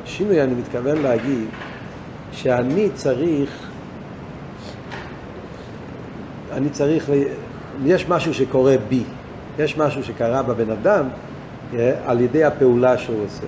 שינוי 0.04 0.42
אני 0.42 0.54
מתכוון 0.54 1.02
להגיד 1.02 1.48
שאני 2.32 2.88
צריך, 2.94 3.50
אני 6.52 6.70
צריך 6.70 7.10
יש 7.84 8.08
משהו 8.08 8.34
שקורה 8.34 8.76
בי, 8.88 9.02
יש 9.58 9.78
משהו 9.78 10.04
שקרה 10.04 10.42
בבן 10.42 10.70
אדם 10.70 11.08
אה, 11.74 11.92
על 12.06 12.20
ידי 12.20 12.44
הפעולה 12.44 12.98
שהוא 12.98 13.24
עושה. 13.24 13.46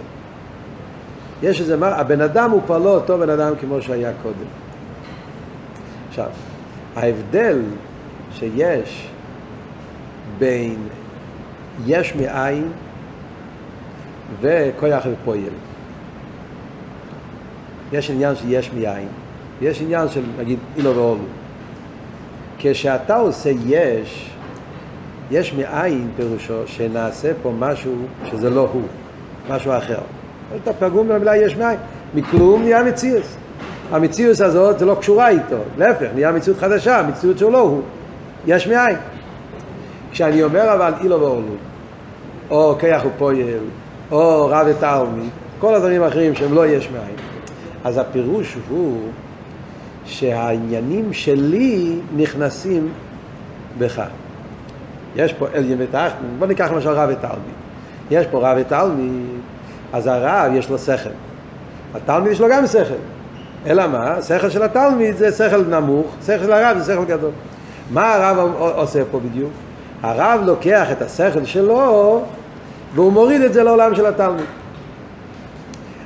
יש 1.42 1.60
איזה, 1.60 1.76
מה, 1.76 1.88
הבן 1.88 2.20
אדם 2.20 2.50
הוא 2.50 2.62
כבר 2.66 2.78
לא 2.78 2.94
אותו 2.94 3.18
בן 3.18 3.30
אדם 3.30 3.52
כמו 3.60 3.82
שהיה 3.82 4.12
קודם. 4.22 4.46
עכשיו, 6.08 6.28
ההבדל 6.96 7.60
שיש 8.32 9.08
בין 10.38 10.76
יש 11.86 12.14
מאין 12.14 12.68
וכוח 14.40 15.04
ופועל. 15.12 15.52
יש 17.92 18.10
עניין 18.10 18.36
של 18.36 18.44
יש 18.48 18.70
מאין, 18.72 19.08
ויש 19.60 19.82
עניין 19.82 20.08
של 20.08 20.22
נגיד 20.38 20.58
אילו 20.76 20.96
ואולו. 20.96 21.24
כשאתה 22.62 23.16
עושה 23.16 23.50
יש, 23.66 24.30
יש 25.30 25.54
מאין 25.54 26.08
פירושו 26.16 26.66
שנעשה 26.66 27.32
פה 27.42 27.52
משהו 27.58 27.94
שזה 28.30 28.50
לא 28.50 28.68
הוא, 28.72 28.82
משהו 29.50 29.72
אחר. 29.76 29.98
אתה 30.62 30.72
פגום 30.72 31.08
במילה 31.08 31.36
יש 31.36 31.56
מאין, 31.56 31.78
מכלום 32.14 32.62
נהיה 32.62 32.84
מציאוס. 32.84 33.36
המציאוס 33.90 34.40
הזאת 34.40 34.78
זה 34.78 34.86
לא 34.86 34.94
קשורה 34.94 35.28
איתו, 35.28 35.56
להפך, 35.78 36.06
נהיה 36.14 36.32
מציאות 36.32 36.58
חדשה, 36.58 37.02
מציאות 37.08 37.38
שהוא 37.38 37.52
לא 37.52 37.60
הוא, 37.60 37.82
יש 38.46 38.66
מאין. 38.66 38.96
כשאני 40.12 40.42
אומר 40.42 40.74
אבל 40.74 40.92
אילו 41.02 41.20
ואורלו, 41.20 41.54
או 42.50 42.76
כיח 42.78 43.02
ופועל, 43.06 43.36
או 44.10 44.46
רב 44.50 44.66
ותלמי, 44.70 45.28
כל 45.58 45.74
הדברים 45.74 46.02
האחרים 46.02 46.34
שהם 46.34 46.54
לא 46.54 46.66
יש 46.66 46.90
מאין, 46.90 47.16
אז 47.84 47.98
הפירוש 47.98 48.56
הוא 48.68 48.98
שהעניינים 50.06 51.12
שלי 51.12 51.98
נכנסים 52.16 52.88
בך. 53.78 54.02
יש 55.16 55.32
פה 55.32 55.46
אל 55.54 55.70
ימי 55.70 55.86
תחתן, 55.86 56.24
בוא 56.38 56.46
ניקח 56.46 56.70
למשל 56.72 56.88
רב 56.88 57.08
ותלמיד. 57.12 57.54
יש 58.10 58.26
פה 58.26 58.50
רב 58.50 58.56
ותלמיד, 58.60 59.26
אז 59.92 60.06
הרב 60.06 60.52
יש 60.54 60.70
לו 60.70 60.78
שכל. 60.78 61.10
התלמיד 61.94 62.32
יש 62.32 62.40
לו 62.40 62.48
גם 62.50 62.66
שכל. 62.66 62.94
אלא 63.66 63.86
מה? 63.86 64.22
שכל 64.22 64.50
של 64.50 64.62
התלמיד 64.62 65.16
זה 65.16 65.32
שכל 65.32 65.64
נמוך, 65.64 66.06
שכל 66.26 66.44
של 66.44 66.52
הרב 66.52 66.78
זה 66.78 66.92
שכל 66.92 67.04
גדול. 67.04 67.30
מה 67.90 68.14
הרב 68.14 68.52
עושה 68.58 69.02
פה 69.10 69.20
בדיוק? 69.20 69.52
הרב 70.02 70.40
לוקח 70.46 70.92
את 70.92 71.02
השכל 71.02 71.44
שלו 71.44 72.22
והוא 72.94 73.12
מוריד 73.12 73.42
את 73.42 73.52
זה 73.52 73.62
לעולם 73.62 73.94
של 73.94 74.06
התלמיד. 74.06 74.44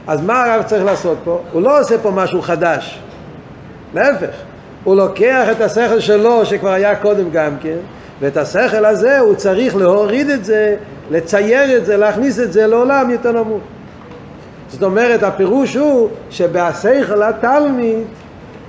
אז 0.06 0.20
מה 0.20 0.44
הרב 0.44 0.62
צריך 0.62 0.84
לעשות 0.84 1.18
פה? 1.24 1.40
הוא 1.52 1.62
לא 1.62 1.80
עושה 1.80 1.98
פה 1.98 2.10
משהו 2.10 2.42
חדש. 2.42 3.00
להפך, 3.94 4.30
הוא 4.84 4.96
לוקח 4.96 5.46
את 5.50 5.60
השכל 5.60 6.00
שלו 6.00 6.46
שכבר 6.46 6.70
היה 6.70 6.96
קודם 6.96 7.30
גם 7.30 7.52
כן, 7.62 7.76
ואת 8.20 8.36
השכל 8.36 8.84
הזה 8.84 9.18
הוא 9.18 9.34
צריך 9.34 9.76
להוריד 9.76 10.30
את 10.30 10.44
זה, 10.44 10.76
לצייר 11.10 11.76
את 11.76 11.86
זה, 11.86 11.96
להכניס 11.96 12.40
את 12.40 12.52
זה 12.52 12.66
לעולם 12.66 13.10
יותר 13.10 13.32
נמוך. 13.32 13.62
זאת 14.68 14.82
אומרת, 14.82 15.22
הפירוש 15.22 15.76
הוא 15.76 16.08
שבשכל 16.30 17.22
התלמיד 17.22 18.04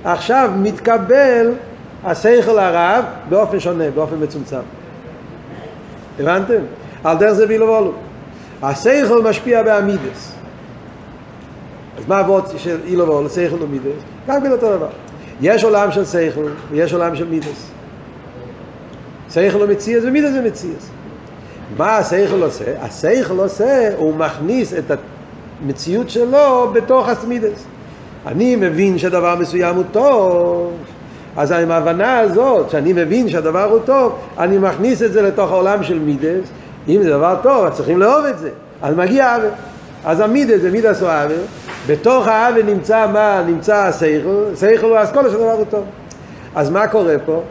עכשיו 0.04 0.50
מתקבל 0.56 1.52
השכל 2.04 2.58
הרב 2.58 3.04
באופן 3.28 3.60
שונה, 3.60 3.90
באופן 3.90 4.14
מצומצם. 4.20 4.60
הבנתם? 6.20 6.60
על 7.04 7.18
דרך 7.18 7.32
זה 7.32 7.46
בילו 7.46 7.66
ואולו. 7.66 7.92
השכל 8.62 9.22
משפיע 9.22 9.62
בעמידס. 9.62 10.32
אז 11.98 12.08
מה 12.08 12.18
עבוד 12.18 12.44
של 12.56 12.78
אילו 12.84 13.06
ואולו, 13.06 13.28
שכל 13.28 13.62
ומידס? 13.62 14.02
גם 14.28 14.42
כן 14.42 14.52
אותו 14.52 14.76
דבר. 14.76 14.88
יש 15.40 15.64
עולם 15.64 15.92
של 15.92 16.04
שכל 16.04 16.44
ויש 16.70 16.92
עולם 16.92 17.16
של 17.16 17.28
מידס. 17.28 17.70
שכל 19.30 19.60
הוא 19.60 19.68
מציאס 19.68 20.04
ומידס 20.06 20.34
הוא 20.34 20.44
מציאס. 20.44 20.90
מה 21.76 21.96
השכל 21.96 22.42
עושה? 22.42 22.64
השכל 22.80 23.38
עושה, 23.38 23.90
הוא 23.96 24.14
מכניס 24.14 24.74
את 24.74 24.98
המציאות 25.62 26.10
שלו 26.10 26.70
בתוך 26.72 27.08
הסמידס. 27.08 27.64
אני 28.26 28.56
מבין 28.56 28.98
שדבר 28.98 29.36
מסוים 29.36 29.76
הוא 29.76 29.84
טוב, 29.92 30.72
אז 31.36 31.52
עם 31.52 31.70
ההבנה 31.70 32.18
הזאת, 32.18 32.70
שאני 32.70 32.92
מבין 32.92 33.28
שהדבר 33.28 33.64
הוא 33.64 33.78
טוב, 33.84 34.18
אני 34.38 34.58
מכניס 34.58 35.02
את 35.02 35.12
זה 35.12 35.22
לתוך 35.22 35.50
העולם 35.50 35.82
של 35.82 35.98
מידס. 35.98 36.48
אם 36.88 37.02
זה 37.02 37.10
דבר 37.10 37.36
טוב, 37.42 37.64
אז 37.64 37.72
צריכים 37.72 37.98
לאהוב 37.98 38.24
את 38.24 38.38
זה. 38.38 38.50
אז 38.82 38.94
מגיע 38.94 39.34
עוול. 39.34 39.50
אז 40.04 40.20
המידס 40.20 40.60
זה 40.60 40.70
מידס 40.70 41.02
או 41.02 41.06
עוול. 41.06 41.36
בתוך 41.88 42.26
העוול 42.26 42.62
נמצא 42.62 43.06
מה? 43.12 43.42
נמצא 43.46 43.76
השכל. 43.76 44.44
שכל, 44.60 44.96
אז 44.98 45.12
כל 45.12 45.26
הדבר 45.26 45.50
הוא 45.50 45.64
טוב. 45.70 45.84
אז 46.54 46.70
מה 46.70 46.88
קורה 46.88 47.14
פה? 47.26 47.42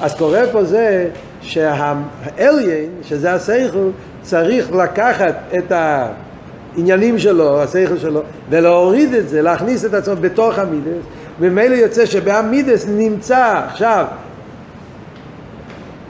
אז 0.00 0.14
קורה 0.14 0.42
פה 0.52 0.64
זה 0.64 1.08
שהאליין, 1.40 2.90
שזה 3.02 3.32
השכל, 3.34 3.88
צריך 4.22 4.72
לקחת 4.72 5.34
את 5.58 5.72
העניינים 5.72 7.18
שלו, 7.18 7.62
השכל 7.62 7.98
שלו, 7.98 8.22
ולהוריד 8.50 9.14
את 9.14 9.28
זה, 9.28 9.42
להכניס 9.42 9.84
את 9.84 9.94
עצמו 9.94 10.16
בתוך 10.20 10.58
המידס, 10.58 11.04
וממילא 11.40 11.74
יוצא 11.74 12.06
שבאמידס 12.06 12.86
נמצא 12.88 13.60
עכשיו, 13.66 14.04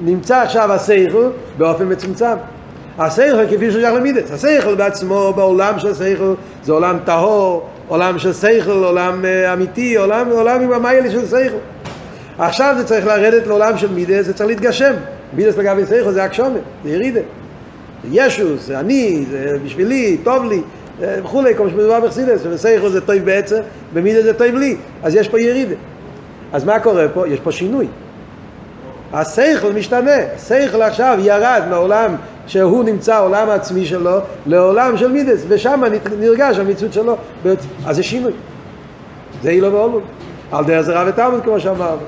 נמצא 0.01 0.43
עכשיו 0.43 0.73
השכל 0.73 1.31
באופן 1.59 1.93
מצומצם. 1.93 2.37
השכל 2.99 3.47
כפי 3.50 3.71
ששייך 3.71 3.95
למידס, 3.95 4.31
השכל 4.31 4.75
בעצמו 4.75 5.33
בעולם 5.37 5.79
של 5.79 5.88
השכל 5.88 6.35
זה 6.65 6.73
עולם 6.73 6.99
טהור, 7.05 7.69
עולם 7.88 8.19
של 8.19 8.33
שכל, 8.33 8.85
עולם 8.85 9.25
uh, 9.25 9.53
אמיתי, 9.53 9.97
עולם, 9.97 10.31
עולם 10.31 10.61
עם 10.61 10.73
המיילה 10.73 11.11
של 11.11 11.26
שכל. 11.26 11.57
עכשיו 12.38 12.75
זה 12.79 12.85
צריך 12.85 13.07
לרדת 13.07 13.47
לעולם 13.47 13.79
של 13.79 13.93
מידס, 13.93 14.26
זה 14.26 14.33
צריך 14.33 14.49
להתגשם. 14.49 14.93
מידס 15.33 15.57
לגבי 15.57 15.87
שכל 15.87 16.12
זה 16.12 16.25
הקשומת, 16.25 16.61
זה 16.85 16.91
ירידה. 16.91 17.21
זה 18.05 18.09
ישוס, 18.12 18.67
זה 18.67 18.81
אני, 18.81 19.25
זה 19.31 19.57
בשבילי, 19.65 20.17
טוב 20.23 20.45
לי, 20.45 20.61
וכולי, 21.00 21.55
כמו 21.55 21.71
שמדובר 21.71 22.00
בחסידס, 22.00 22.41
ובשכל 22.43 22.88
זה 22.88 23.00
טוב 23.00 23.17
בעצם, 23.17 23.59
במידס 23.95 24.23
זה 24.23 24.35
טוב 24.35 24.55
לי, 24.55 24.76
אז 25.03 25.15
יש 25.15 25.29
פה 25.29 25.41
ירידה. 25.41 25.75
אז 26.53 26.65
מה 26.65 26.79
קורה 26.79 27.09
פה? 27.09 27.29
יש 27.29 27.41
פה 27.41 27.53
שינוי. 27.53 27.87
השכל 29.12 29.73
משתנה, 29.73 30.17
השכל 30.35 30.83
עכשיו 30.83 31.19
ירד 31.21 31.62
מהעולם 31.71 32.17
שהוא 32.47 32.85
נמצא, 32.85 33.15
העולם 33.15 33.50
העצמי 33.50 33.87
שלו, 33.87 34.19
לעולם 34.47 34.97
של 34.97 35.12
מידס, 35.12 35.45
ושם 35.49 35.83
נרגש 36.19 36.59
המציאות 36.59 36.93
שלו, 36.93 37.17
אז 37.87 37.97
זה 37.97 38.03
שינוי. 38.03 38.33
זה 39.43 39.50
אילו 39.50 39.73
ואולו. 39.73 40.00
על 40.53 40.65
דרך 40.65 40.81
זה 40.81 41.00
רב 41.00 41.09
ותלמוד 41.09 41.43
כמו 41.43 41.61
שאמרנו. 41.61 42.00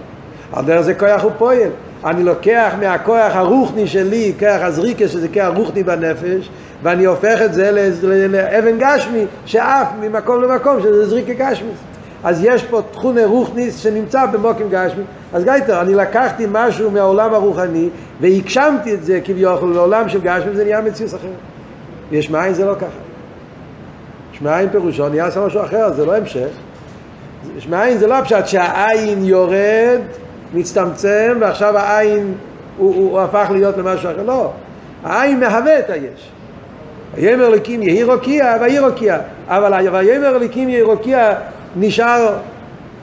על 0.52 0.64
דרך 0.64 0.80
זה 0.80 0.94
כוח 0.94 1.22
הוא 1.22 1.32
פועל. 1.38 1.70
אני 2.04 2.24
לוקח 2.24 2.74
מהכוח 2.80 3.36
הרוחני 3.36 3.86
שלי, 3.86 4.32
כוח 4.38 4.62
הזריקה 4.62 5.08
שזה 5.08 5.28
כוח 5.28 5.56
רוחני 5.56 5.82
בנפש, 5.82 6.50
ואני 6.82 7.04
הופך 7.04 7.42
את 7.44 7.54
זה 7.54 7.88
לאבן 8.28 8.78
גשמי 8.78 9.24
שעף 9.44 9.88
ממקום 10.00 10.42
למקום, 10.42 10.80
שזה 10.82 11.08
זריקה 11.08 11.32
גשמי. 11.32 11.70
אז 12.24 12.44
יש 12.44 12.64
פה 12.64 12.82
תכונה 12.92 13.26
רוחניס 13.26 13.78
שנמצא 13.78 14.26
במוקים 14.26 14.66
גשמי. 14.70 15.02
אז 15.32 15.44
גייטר, 15.44 15.80
אני 15.80 15.94
לקחתי 15.94 16.46
משהו 16.52 16.90
מהעולם 16.90 17.34
הרוחני 17.34 17.88
והגשמתי 18.20 18.94
את 18.94 19.04
זה 19.04 19.20
כביכול 19.24 19.72
לעולם 19.74 20.08
של 20.08 20.20
גשמי, 20.20 20.54
זה 20.54 20.64
נהיה 20.64 20.80
מציאות 20.80 21.14
אחרת. 21.14 21.30
יש 22.12 22.30
מאין 22.30 22.54
זה 22.54 22.64
לא 22.64 22.74
ככה. 22.74 22.86
יש 24.34 24.42
מאין 24.42 24.70
פירושו 24.70 25.08
נהיה 25.08 25.26
עשה 25.26 25.46
משהו 25.46 25.62
אחר, 25.62 25.92
זה 25.92 26.06
לא 26.06 26.16
המשך. 26.16 26.48
יש 27.56 27.68
מאין 27.68 27.98
זה 27.98 28.06
לא 28.06 28.22
פשט 28.24 28.46
שהעין 28.46 29.24
יורד, 29.24 30.00
מצטמצם, 30.54 31.36
ועכשיו 31.40 31.78
העין 31.78 32.34
הוא, 32.76 32.94
הוא, 32.94 33.10
הוא 33.10 33.20
הפך 33.20 33.48
להיות 33.50 33.76
למשהו 33.76 34.10
אחר. 34.10 34.22
לא. 34.22 34.50
העין 35.04 35.40
מהווה 35.40 35.78
את 35.78 35.90
היש. 35.90 36.30
ויאמר 37.14 37.46
אלוקים 37.46 37.82
יהי 37.82 38.02
רוקיע 38.02 38.56
ויהי 38.60 38.78
רוקיע 38.78 39.18
אבל 39.48 39.88
ויאמר 39.92 40.36
אלוקים 40.36 40.68
יהי 40.68 40.82
רוקיע 40.82 41.34
נשאר, 41.76 42.34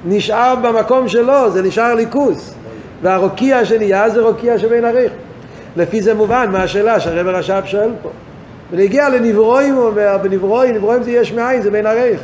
נשאר 0.06 0.56
במקום 0.62 1.08
שלו, 1.08 1.52
זה 1.52 1.62
נשאר 1.62 1.96
ליכוס. 1.96 2.54
והרוקיע 3.02 3.66
שנהיה 3.66 4.10
זה 4.10 4.22
רוקיע 4.22 4.60
שבין 4.60 4.86
עריך. 4.86 5.12
לפי 5.76 6.02
זה 6.02 6.14
מובן 6.14 6.50
מה 6.52 6.64
השאלה 6.64 7.00
שהרב 7.00 7.28
הרש"פ 7.28 7.64
שואל 7.66 7.90
פה. 8.02 8.10
ונגיע 8.72 9.10
לנברואים, 9.10 9.76
הוא 9.76 9.86
אומר, 9.86 10.18
בנברואים, 10.22 10.76
נברואים 10.76 11.04
זה 11.04 11.12
יש 11.12 11.34
מאין, 11.34 11.62
זה 11.62 11.72
בין 11.72 11.86
עריך. 11.86 12.20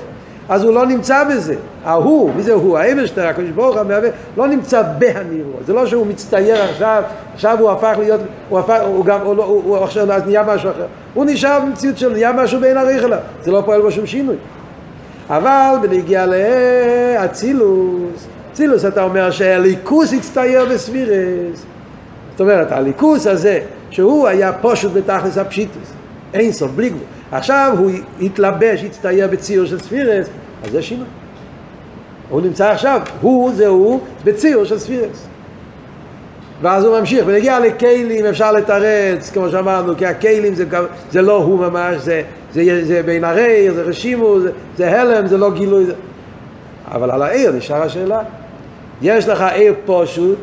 אז 0.50 0.64
הוא 0.64 0.74
לא 0.74 0.86
נמצא 0.86 1.24
בזה. 1.24 1.56
ההוא, 1.86 2.32
מי 2.36 2.44
זה 2.44 2.54
הוא? 2.54 2.78
האבשטר, 2.78 3.28
הקדוש 3.28 3.50
ברוך 3.50 3.76
הוא 3.76 3.80
המהווה, 3.80 4.10
לא 4.38 4.48
נמצא 4.48 4.82
בהנברו. 4.98 5.60
זה 5.66 5.74
לא 5.74 5.86
שהוא 5.88 6.08
מצטייר 6.08 6.64
עכשיו, 6.64 7.04
עכשיו 7.34 7.60
הוא 7.60 7.72
הפך 7.72 7.96
להיות, 8.00 8.22
הוא 8.50 8.60
הפך, 8.60 8.80
הוא 8.86 9.06
גם, 9.06 9.20
הוא, 9.22 9.44
הוא, 9.44 9.64
הוא 9.66 9.78
עכשיו 9.78 10.08
נהיה 10.26 10.44
משהו 10.44 10.70
אחר. 10.70 10.86
הוא 11.14 11.26
נשאר 11.26 11.60
במציאות 11.60 11.98
שלו, 11.98 12.12
נהיה 12.12 12.34
משהו 12.34 12.60
בין 12.60 12.78
עריך 12.78 13.04
אליו. 13.04 13.20
זה 13.42 13.52
לא 13.52 13.62
פועל 13.66 13.82
בו 13.82 13.92
שום 13.92 14.06
שינוי. 14.06 14.36
אבל 15.32 15.76
בנגיע 15.82 16.26
לאצילוס, 16.26 18.28
אצילוס 18.54 18.86
אתה 18.86 19.04
אומר 19.04 19.32
שהליכוס 19.32 20.14
הצטייר 20.14 20.66
בספירס. 20.66 21.66
זאת 22.32 22.42
אומרת, 22.42 22.72
הליכוס 22.72 23.28
הזה, 23.28 23.60
שהוא 23.90 24.28
היה 24.28 24.54
פושט 24.54 24.90
בתכלס 24.94 25.38
הפשיטוס, 25.38 25.94
אין 26.34 26.52
סוף, 26.52 26.72
בלי 26.72 26.90
גבול. 26.90 27.02
עכשיו 27.32 27.76
הוא 27.78 27.92
התלבש, 28.22 28.84
הצטייר 28.84 29.28
בציור 29.28 29.66
של 29.66 29.80
ספירס, 29.80 30.28
אז 30.64 30.72
זה 30.72 30.82
שינוי. 30.82 31.08
הוא 32.30 32.42
נמצא 32.42 32.72
עכשיו, 32.72 33.02
הוא 33.22 33.52
זה 33.54 33.68
הוא 33.68 34.00
בציור 34.24 34.64
של 34.64 34.80
ספירס. 34.80 35.28
ואז 36.62 36.84
הוא 36.86 37.00
ממשיך, 37.00 37.24
ונגיע 37.26 37.60
לכלים 37.60 38.26
אפשר 38.26 38.52
לתרץ, 38.52 39.32
כמו 39.34 39.50
שאמרנו, 39.50 39.98
כי 39.98 40.06
הכלים 40.06 40.56
זה, 40.56 40.66
זה 41.12 41.22
לא 41.22 41.36
הוא 41.36 41.60
ממש, 41.60 41.96
זה, 41.98 42.22
זה, 42.54 42.86
זה 42.86 43.04
בין 43.04 43.24
הרי, 43.24 43.72
זה 43.72 43.82
רשימו, 43.82 44.40
זה, 44.40 44.52
זה 44.78 45.02
הלם, 45.02 45.28
זה 45.28 45.38
לא 45.38 45.52
גילוי. 45.52 45.86
זה... 45.86 45.94
אבל 46.92 47.12
על 47.12 47.22
העיר 47.22 47.52
נשאר 47.52 47.82
השאלה. 47.82 48.20
יש 49.02 49.28
לך 49.28 49.42
עיר 49.54 49.74
פשוט, 49.86 50.40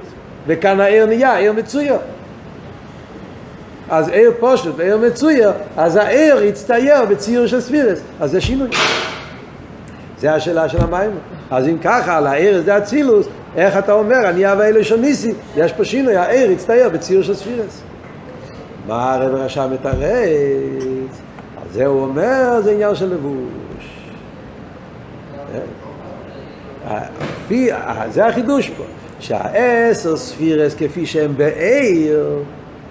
וכאן 0.46 0.80
העיר 0.80 1.06
נהיה 1.06 1.36
עיר 1.36 1.52
מצויר. 1.52 1.96
אז 3.90 4.08
עיר 4.08 4.32
פשוט 4.40 4.74
ועיר 4.76 4.98
מצויר, 4.98 5.50
אז 5.76 5.96
העיר 5.96 6.42
יצטייר 6.42 7.04
בציור 7.04 7.46
של 7.46 7.60
ספירס, 7.60 7.98
אז 8.20 8.30
זה 8.30 8.40
שינוי. 8.40 8.68
זה 10.20 10.34
השאלה 10.34 10.68
של 10.68 10.78
המים. 10.80 11.10
אז 11.50 11.68
אם 11.68 11.78
ככה, 11.78 12.16
על 12.16 12.26
העיר 12.26 12.62
זה 12.62 12.78
אצילוס, 12.78 13.26
איך 13.56 13.78
אתה 13.78 13.92
אומר, 13.92 14.28
אני 14.28 14.52
אבא 14.52 14.64
אלו 14.64 14.80
ניסי, 15.00 15.32
יש 15.56 15.72
פה 15.72 15.84
שינוי, 15.84 16.16
העיר 16.16 16.50
יצטייר 16.50 16.88
בציור 16.88 17.22
של 17.22 17.34
ספירס. 17.34 17.82
מה 18.86 19.14
הרב 19.14 19.34
רשם 19.34 19.68
מתרץ? 19.72 21.20
על 21.56 21.68
זה 21.72 21.86
הוא 21.86 22.02
אומר, 22.02 22.60
זה 22.64 22.72
עניין 22.72 22.94
של 22.94 23.14
לבוש. 23.14 23.98
זה 28.10 28.26
החידוש 28.26 28.68
פה, 28.68 28.84
שהעשר 29.20 30.16
ספירס 30.16 30.74
כפי 30.74 31.06
שהם 31.06 31.36
בעיר, 31.36 32.42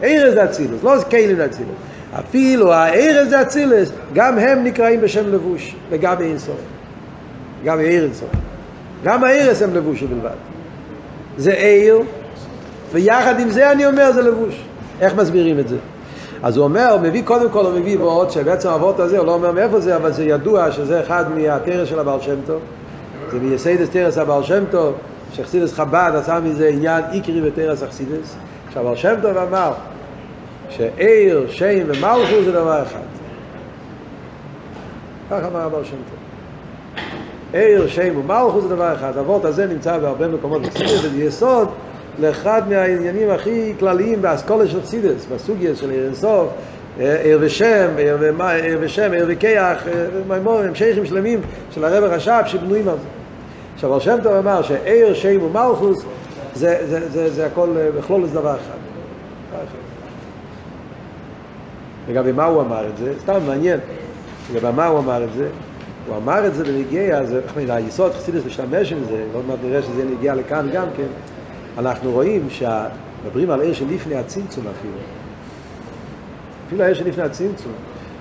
עיר 0.02 0.32
זה 0.32 0.46
אצילוס, 0.46 0.84
לא 0.84 0.96
כלים 1.10 1.42
אצילוס. 1.42 1.76
אפילו 2.20 2.74
העיר 2.74 3.30
זה 3.30 3.42
אצילוס, 3.42 3.90
גם 4.14 4.38
הם 4.38 4.64
נקראים 4.64 5.02
בשם 5.02 5.34
לבוש, 5.34 5.76
וגם 5.90 6.22
אינסוף. 6.22 6.60
גם 7.64 7.80
עיר 7.80 8.04
אינסוף. 8.04 8.30
גם 9.04 9.24
העירס 9.24 9.62
הם 9.62 9.74
לבוש 9.74 10.04
בלבד. 10.04 10.36
זה 11.38 11.54
עיר, 11.54 12.02
ויחד 12.92 13.40
עם 13.40 13.50
זה 13.50 13.72
אני 13.72 13.86
אומר 13.86 14.12
זה 14.12 14.22
לבוש. 14.22 14.64
איך 15.02 15.16
מסבירים 15.16 15.60
את 15.60 15.68
זה? 15.68 15.78
אז 16.44 16.58
הוא 16.58 16.64
אומר, 16.64 16.98
מביא 17.02 17.24
קודם 17.24 17.50
כל, 17.50 17.66
הוא 17.66 17.80
מביא 17.80 17.98
ועוד, 18.00 18.32
שבעצם 18.32 18.70
האבות 18.70 19.00
הזה, 19.00 19.18
הוא 19.18 19.26
לא 19.26 19.34
אומר 19.34 19.52
מאיפה 19.52 19.80
זה, 19.80 19.96
אבל 19.96 20.12
זה 20.12 20.24
ידוע 20.24 20.72
שזה 20.72 21.02
אחד 21.02 21.26
מהתרס 21.36 21.90
של 21.90 22.00
הבעל 22.00 22.22
שם 22.22 22.36
טוב. 22.46 22.62
זה 23.32 23.40
מייסיידס 23.40 23.90
תרס 23.90 24.18
הבעל 24.18 24.44
שם 24.44 24.64
טוב, 24.72 24.94
שחסידס 25.34 25.74
חב"ד 25.74 26.12
עשה 26.16 26.40
מזה 26.40 26.68
עניין 26.68 27.04
איקרי 27.12 27.42
ותרס 27.48 27.84
אכסידס. 27.84 28.36
שהבעל 28.74 28.96
שם 28.96 29.14
טוב 29.22 29.38
אמר 29.38 29.72
שעיר, 30.70 31.46
שם 31.50 31.78
ומלכו 31.88 32.44
זה 32.46 32.52
דבר 32.52 32.84
אחד. 32.84 33.00
כך 35.30 35.46
אמר 35.52 35.62
הבעל 35.62 35.84
שם 35.84 35.92
טוב. 35.92 36.27
עיר, 37.54 37.88
שם 37.88 38.18
ומלכו 38.20 38.62
זה 38.62 38.68
דבר 38.68 38.94
אחד. 38.94 39.18
האבות 39.18 39.46
הזה 39.46 39.68
נמצא 39.68 39.98
בהרבה 39.98 40.28
מקומות 40.28 40.62
בצדס, 40.62 41.06
וזה 41.06 41.24
יסוד 41.24 41.68
לאחד 42.20 42.62
מהעניינים 42.70 43.30
הכי 43.30 43.74
כלליים 43.80 44.22
באסכולה 44.22 44.68
של 44.68 44.82
חסידס, 44.82 45.26
בסוגיה 45.36 45.76
של 45.76 45.90
עיר 45.90 46.06
אינסוף, 46.06 46.48
עיר 47.00 47.38
ושם, 47.42 47.88
עיר 47.98 48.78
ושם, 48.82 49.12
עיר 49.12 49.26
וכיח, 49.28 49.84
מימור, 50.28 50.60
המשכים 50.60 51.06
שלמים 51.06 51.40
של 51.72 51.86
הרב 51.86 52.04
הרש"פ 52.04 52.44
שבנויים 52.46 52.88
על 52.88 52.96
זה. 52.96 53.08
עכשיו, 53.76 53.94
על 53.94 54.00
שם 54.00 54.18
טוב 54.24 54.34
אמר 54.34 54.62
שעיר, 54.62 55.14
שם 55.14 55.44
ומלכוס 55.44 56.04
זה, 56.54 56.78
זה, 56.90 57.10
זה, 57.10 57.30
זה 57.30 57.46
הכל 57.46 57.70
בכלול 57.98 58.26
זה 58.26 58.40
דבר 58.40 58.56
אחד. 58.56 58.78
לגבי 62.10 62.32
מה 62.32 62.46
הוא 62.46 62.62
אמר 62.62 62.88
את 62.88 62.98
זה, 62.98 63.14
סתם 63.20 63.40
מעניין, 63.48 63.80
לגבי 64.54 64.72
מה 64.76 64.86
הוא 64.86 65.00
אמר 65.00 65.24
את 65.24 65.30
זה, 65.38 65.48
הוא 66.08 66.18
אמר 66.18 66.48
את 66.48 66.54
זה 66.54 66.64
בנגיע, 66.64 67.24
זה, 67.26 67.42
היסוד 67.70 68.14
חסידס 68.14 68.46
משתמש 68.46 68.92
עם 68.92 69.00
זה, 69.10 69.24
עוד 69.34 69.46
מעט 69.48 69.60
נראה 69.64 69.82
שזה 69.82 70.06
נגיע 70.06 70.36
לכאן 70.36 70.70
גם 70.74 70.88
כן, 70.98 71.08
אנחנו 71.78 72.12
רואים 72.12 72.48
שמדברים 72.50 73.50
על 73.50 73.62
עיר 73.62 73.74
של 73.74 73.86
לפני 73.90 74.16
הצמצום 74.16 74.64
אפילו. 74.68 74.98
אפילו 76.68 76.84
העיר 76.84 76.96
שלפני 76.96 77.24
הצמצום, 77.24 77.72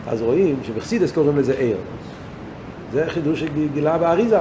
אז 0.09 0.23
רואים 0.23 0.57
שבחסידס 0.63 1.13
קוראים 1.13 1.39
לזה 1.39 1.53
עיר. 1.53 1.77
זה 2.93 3.05
חידוש 3.09 3.41
שגילה 3.41 3.99
באריזה. 3.99 4.39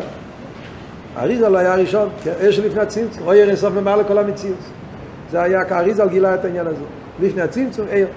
האריזה 1.16 1.50
לא 1.50 1.58
היה 1.58 1.74
הראשון? 1.74 2.10
עיר 2.40 2.52
שלפני 2.52 2.82
הצמצום, 2.82 3.24
או 3.28 3.32
עיר 3.32 3.50
אינסוף 3.50 3.74
ממעל 3.74 4.00
לכל 4.00 4.18
המציאות. 4.18 4.58
זה 5.32 5.42
היה, 5.42 5.62
האריזה 5.70 6.04
גילה 6.06 6.36
את 6.36 6.46
העניין 6.46 6.68
הזה. 6.68 6.84
לפני 7.20 7.42
הצמצום, 7.42 7.86
עיר. 7.90 8.08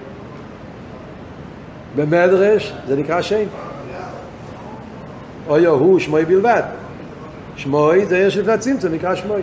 במדרש 1.95 2.73
זה 2.87 2.95
נקרא 2.95 3.21
שם. 3.21 3.45
אוי 5.49 5.65
הוא 5.65 5.99
שמוי 5.99 6.25
בלבד. 6.25 6.61
שמוי 7.55 8.05
זה 8.05 8.17
עיר 8.17 8.29
שלפני 8.29 8.53
הצמצום, 8.53 8.93
נקרא 8.93 9.15
שמוי. 9.15 9.41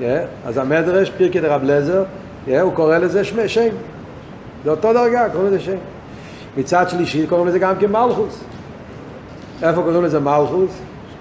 Yeah, 0.00 0.02
אז 0.46 0.58
המדרש, 0.58 1.10
פירקי 1.10 1.40
דרב 1.40 1.60
לזר, 1.64 2.04
yeah, 2.46 2.50
הוא 2.60 2.72
קורא 2.72 2.98
לזה 2.98 3.24
שמי, 3.24 3.48
שם. 3.48 3.68
זה 4.64 4.70
אותו 4.70 4.92
דרגה, 4.92 5.28
קוראים 5.32 5.48
לזה 5.48 5.60
שם. 5.60 5.76
מצד 6.56 6.88
שלישי 6.88 7.26
קוראים 7.26 7.46
לזה 7.46 7.58
גם 7.58 7.74
כמלכוס. 7.80 8.44
איפה 9.62 9.82
קוראים 9.82 10.04
לזה 10.04 10.20
מלכוס? 10.20 10.70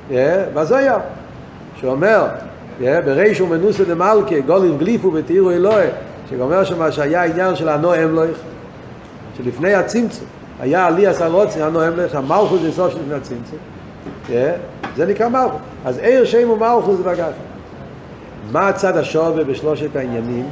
Yeah, 0.09 0.13
בזויה. 0.53 0.97
שאומר, 1.81 2.27
yeah, 2.79 2.83
ברישו 3.05 3.47
מנוסה 3.47 3.83
דמלכה, 3.83 4.39
גולים 4.45 4.77
גליפו 4.77 5.13
ותראו 5.13 5.51
אלוהי, 5.51 5.87
שאומר 6.29 6.63
שמה 6.63 6.91
שהיה 6.91 7.21
העניין 7.21 7.55
של 7.55 7.69
הנועם 7.69 8.15
לויך, 8.15 8.37
שלפני 9.37 9.73
הצמצום, 9.73 10.25
היה 10.59 10.87
עלי 10.87 11.07
עשה 11.07 11.27
רוצי, 11.27 11.61
הנועם 11.61 11.95
לויך, 11.95 12.15
המלכוס 12.15 12.61
זה 12.61 12.71
סוף 12.71 12.91
שלפני 12.91 13.13
הצמצום. 13.13 13.59
Yeah, 14.27 14.31
זה 14.95 15.05
נקרא 15.05 15.29
מלכוס. 15.29 15.61
אז 15.85 15.97
עיר 15.97 16.25
שם 16.25 16.49
ומלכוס 16.49 16.97
זה 16.97 17.03
בגלל. 17.03 17.31
מה 18.51 18.67
הצד 18.67 18.97
השווה 18.97 19.43
בשלושת 19.43 19.95
העניינים? 19.95 20.45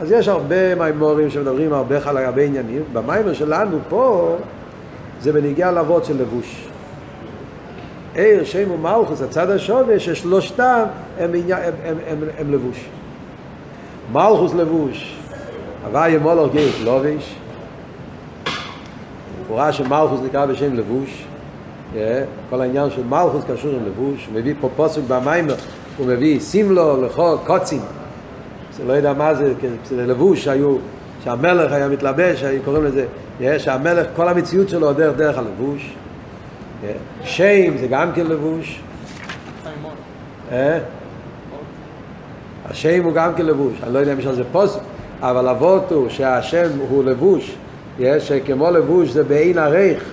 אז 0.00 0.12
יש 0.12 0.28
הרבה 0.28 0.74
מימורים 0.74 1.30
שמדברים 1.30 1.72
הרבה 1.72 1.96
על 2.04 2.16
הרבה 2.16 2.42
עניינים. 2.42 2.82
במיימר 2.92 3.32
שלנו 3.32 3.78
פה 3.88 4.36
זה 5.20 5.32
בניגיע 5.32 5.70
לאבות 5.70 6.04
של 6.04 6.20
לבוש. 6.20 6.68
עיר, 8.14 8.44
שם 8.44 8.70
ומלכוס, 8.70 9.22
הצד 9.22 9.50
השווה 9.50 10.00
ששלושתם 10.00 10.84
הם, 11.18 11.34
הם, 11.34 11.42
הם, 11.50 11.72
הם, 11.84 11.96
הם, 12.08 12.18
הם 12.38 12.52
לבוש. 12.52 12.84
מלכוס 14.12 14.54
לבוש, 14.54 15.16
הוויה 15.84 16.18
מולך 16.18 16.52
גייס 16.52 16.80
לובש, 16.84 17.34
מפורש 19.48 19.78
שמלכוס 19.78 20.20
נקרא 20.24 20.46
בשם 20.46 20.74
לבוש, 20.74 21.24
כל 22.50 22.60
העניין 22.60 22.90
של 22.90 23.04
מלכוס 23.04 23.44
קשור 23.52 23.70
עם 23.70 23.86
לבוש, 23.86 24.26
הוא 24.26 24.34
מביא 24.34 24.54
פה 24.60 24.68
פוסק 24.76 25.02
במיימר 25.08 25.54
הוא 25.96 26.06
מביא 26.06 26.40
סימלו 26.40 27.02
לכל 27.02 27.36
קוצים 27.46 27.80
לא 28.86 28.92
יודע 28.92 29.12
מה 29.12 29.34
זה, 29.34 29.54
זה 29.84 30.06
לבוש 30.06 30.44
שהיו, 30.44 30.76
שהמלך 31.24 31.72
היה 31.72 31.88
מתלבש, 31.88 32.42
היו 32.42 32.62
קוראים 32.62 32.84
לזה, 32.84 33.06
שהמלך, 33.58 34.06
כל 34.16 34.28
המציאות 34.28 34.68
שלו 34.68 34.92
דרך 34.92 35.16
דרך 35.16 35.38
הלבוש. 35.38 35.94
שם 37.22 37.78
זה 37.80 37.86
גם 37.90 38.12
כן 38.12 38.26
לבוש. 38.26 38.80
השם 42.70 43.04
הוא 43.04 43.12
גם 43.12 43.34
כן 43.34 43.46
לבוש, 43.46 43.72
אני 43.82 43.94
לא 43.94 43.98
יודע 43.98 44.12
אם 44.12 44.18
יש 44.18 44.26
על 44.26 44.34
זה 44.34 44.44
פוסק, 44.52 44.80
אבל 45.20 45.48
אבות 45.48 45.92
הוא 45.92 46.08
שהשם 46.08 46.68
הוא 46.88 47.04
לבוש, 47.04 47.56
שכמו 48.18 48.70
לבוש 48.70 49.10
זה 49.10 49.24
בעין 49.24 49.58
הריך, 49.58 50.04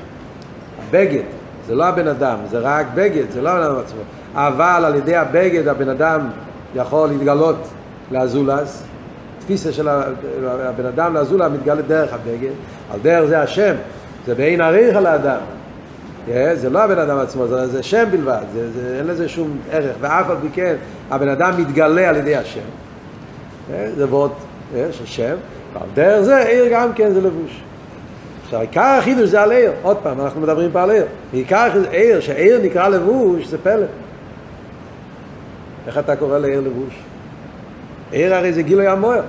הבגד, 0.88 1.24
זה 1.68 1.76
לא 1.76 1.86
הבן 1.86 2.08
אדם, 2.08 2.38
זה 2.50 2.60
רק 2.60 2.86
בגד, 2.94 3.32
זה 3.32 3.42
לא 3.42 3.50
הבן 3.50 3.64
אדם 3.64 3.80
עצמו. 3.80 4.02
אבל 4.34 4.86
על 4.86 4.96
ידי 4.96 5.16
הבגד 5.16 5.68
הבן 5.68 5.90
אדם 5.90 6.28
יכול 6.76 7.10
להתגלות 7.10 7.68
לאזולס, 8.12 8.84
תפיסה 9.40 9.72
של 9.72 9.88
הבן 10.48 10.86
אדם 10.86 11.14
לאזולה 11.14 11.50
מתגלה 11.50 11.82
דרך 11.82 12.14
הבגד, 12.14 12.52
על 12.94 13.00
דרך 13.02 13.26
זה 13.26 13.42
השם, 13.42 13.76
זה 14.26 14.36
בעין 14.36 14.62
עריך 14.62 14.96
על 14.96 15.06
האדם. 15.06 15.40
זה 16.54 16.70
לא 16.70 16.84
הבן 16.84 17.00
אדם 17.00 17.18
עצמו, 17.18 17.48
זה, 17.48 17.68
זה 17.68 17.84
שם 17.84 18.06
בלבד, 18.12 18.42
זה, 18.54 18.72
זה, 18.72 18.98
אין 18.98 19.08
לזה 19.08 19.30
שום 19.30 19.58
ערך, 19.72 19.96
ואף 20.02 20.30
על 20.30 20.38
פי 20.42 20.48
כן 20.54 20.76
הבן 21.12 21.30
אדם 21.30 21.62
מתגלה 21.62 22.10
על 22.10 22.16
ידי 22.16 22.36
השם. 22.36 22.60
זה 23.70 24.10
ועוד 24.10 24.32
של 24.92 25.06
שם, 25.06 25.36
ועל 25.74 25.88
דרך 25.94 26.22
זה 26.22 26.38
עיר 26.38 26.66
גם 26.72 26.94
כן 26.94 27.14
זה 27.14 27.22
לבוש. 27.22 27.65
עכשיו 28.46 28.62
עיקר 28.62 28.98
החידוש 29.00 29.30
זה 29.30 29.42
על 29.42 29.52
עיר, 29.52 29.72
עוד 29.82 29.98
פעם, 30.04 30.22
אנחנו 30.22 30.42
מדברים 30.42 30.72
פה 30.72 30.84
על 30.84 30.92
עיר. 30.92 31.06
עיקר 31.34 31.72
עיר, 31.92 32.20
שעיר 32.20 32.62
נקרא 32.64 32.88
לבוש, 32.88 33.48
זה 33.48 33.58
פלא. 33.58 33.86
איך 35.88 35.98
אתה 35.98 36.16
קורא 36.16 36.38
לעיר 36.38 36.62
לבוש? 36.62 36.94
עיר 38.12 38.36
הרי 38.36 38.54
זה 38.54 38.62
גילוי 38.62 38.88
המוער. 38.88 39.22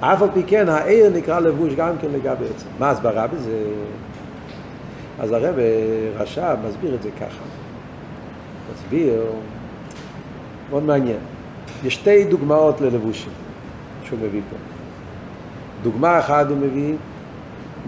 אף 0.00 0.22
על 0.22 0.28
פי 0.34 0.42
כן, 0.46 0.68
העיר 0.68 1.10
נקרא 1.10 1.40
לבוש 1.40 1.74
גם 1.74 1.92
כן 2.00 2.08
לגבי 2.12 2.44
עצם. 2.56 2.66
מה 2.78 2.90
הסברה 2.90 3.26
בזה? 3.26 3.58
אז 5.20 5.32
הרב 5.32 5.54
רש"ב 6.18 6.56
מסביר 6.68 6.94
את 6.94 7.02
זה 7.02 7.10
ככה. 7.10 7.44
מסביר, 8.74 9.22
מאוד 10.70 10.82
מעניין. 10.82 11.18
יש 11.84 11.94
שתי 11.94 12.24
דוגמאות 12.24 12.80
ללבושים 12.80 13.32
שהוא 14.04 14.18
מביא 14.18 14.40
פה. 14.50 14.56
דוגמה 15.82 16.18
אחת 16.18 16.46
הוא 16.48 16.56
מביא 16.56 16.94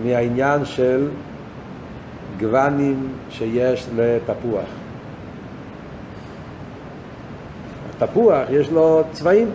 מהעניין 0.02 0.64
של 0.64 1.09
גוונים 2.40 3.09
שיש 3.30 3.87
לתפוח. 3.96 4.68
התפוח 7.96 8.42
יש 8.50 8.70
לו 8.70 9.02
צבעים. 9.12 9.50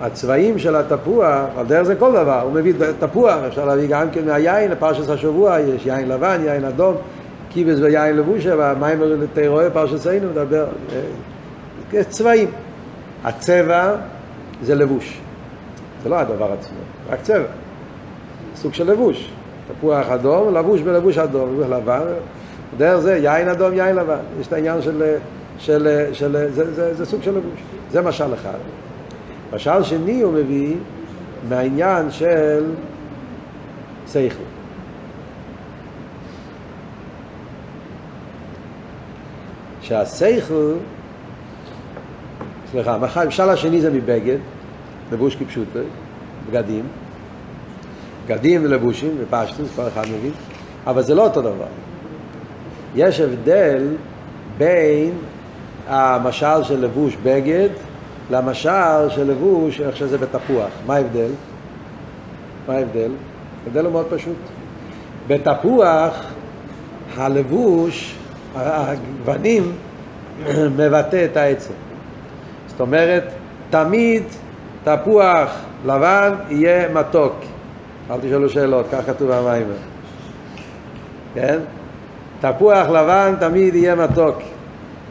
הצבעים 0.00 0.58
של 0.58 0.76
התפוח, 0.76 1.46
על 1.56 1.66
דרך 1.66 1.82
זה 1.82 1.94
כל 1.94 2.12
דבר, 2.12 2.40
הוא 2.40 2.52
מביא 2.52 2.74
תפוח, 2.98 3.36
אפשר 3.48 3.64
להביא 3.64 3.88
גם 3.88 4.10
כן 4.10 4.26
מהיין, 4.26 4.70
לפרשת 4.70 5.10
השבוע, 5.10 5.60
יש 5.60 5.86
יין 5.86 6.08
לבן, 6.08 6.40
יין 6.44 6.64
אדום, 6.64 6.94
קיבס 7.48 7.78
ויין 7.78 8.16
לבושה, 8.16 8.56
והמים 8.58 9.02
לתירואה, 9.02 9.70
פרשת 9.70 9.96
סיינו, 9.96 10.30
מדבר, 10.30 10.66
יש 11.92 12.06
צבעים. 12.06 12.48
הצבע 13.24 13.94
זה 14.62 14.74
לבוש, 14.74 15.20
זה 16.02 16.08
לא 16.08 16.18
הדבר 16.18 16.52
עצמו, 16.52 16.78
רק 17.10 17.20
צבע, 17.22 17.46
סוג 18.56 18.74
של 18.74 18.90
לבוש. 18.90 19.32
תפוח 19.78 20.08
אדום, 20.08 20.54
לבוש 20.54 20.80
בלבוש 20.80 21.18
אדום, 21.18 21.52
לבוש 21.52 21.66
לבן, 21.70 22.02
דרך 22.78 23.00
זה 23.00 23.16
יין 23.16 23.48
אדום, 23.48 23.74
יין 23.74 23.96
לבן, 23.96 24.18
יש 24.40 24.46
את 24.46 24.52
העניין 24.52 24.82
של... 24.82 25.16
של, 25.60 26.08
של 26.12 26.48
זה, 26.50 26.74
זה, 26.74 26.94
זה 26.94 27.06
סוג 27.06 27.22
של 27.22 27.30
לבוש. 27.30 27.60
זה 27.90 28.02
משל 28.02 28.34
אחד. 28.34 28.58
משל 29.52 29.82
שני 29.82 30.20
הוא 30.20 30.32
מביא 30.32 30.76
מהעניין 31.48 32.10
של 32.10 32.64
שכל. 34.12 34.42
שהשכל, 39.82 40.72
סליחה, 42.70 42.98
המשל 43.14 43.48
השני 43.48 43.80
זה 43.80 43.90
מבגד, 43.90 44.38
לבוש 45.12 45.36
כפשוט, 45.36 45.68
בגדים, 46.50 46.84
בגדים 48.26 48.64
ולבושים 48.64 49.16
ופשטוס, 49.20 49.68
כל 49.76 49.82
אחד 49.88 50.02
מבין, 50.18 50.32
אבל 50.86 51.02
זה 51.02 51.14
לא 51.14 51.24
אותו 51.24 51.40
דבר. 51.40 51.66
יש 52.94 53.20
הבדל 53.20 53.86
בין 54.58 55.12
המשל 55.88 56.62
של 56.62 56.84
לבוש 56.84 57.16
בגד 57.22 57.68
למשל 58.30 59.08
של 59.08 59.30
לבוש 59.30 59.80
איך 59.80 59.96
שזה 59.96 60.18
בתפוח. 60.18 60.70
מה 60.86 60.94
ההבדל? 60.94 61.30
מה 62.68 62.74
ההבדל? 62.74 63.10
ההבדל 63.64 63.84
הוא 63.84 63.92
מאוד 63.92 64.06
פשוט. 64.10 64.36
בתפוח 65.28 66.24
הלבוש, 67.16 68.14
הגוונים, 68.54 69.72
מבטא 70.78 71.24
את 71.24 71.36
העצם. 71.36 71.74
זאת 72.66 72.80
אומרת, 72.80 73.24
תמיד 73.70 74.22
תפוח 74.84 75.50
לבן 75.86 76.34
יהיה 76.50 76.88
מתוק. 76.88 77.34
אל 78.10 78.16
תשאלו 78.22 78.48
שאלות, 78.48 78.86
כך 78.92 79.06
כתוב 79.06 79.30
במים. 79.32 79.66
כן? 81.34 81.58
תפוח 82.40 82.88
לבן 82.88 83.34
תמיד 83.40 83.74
יהיה 83.74 83.94
מתוק. 83.94 84.36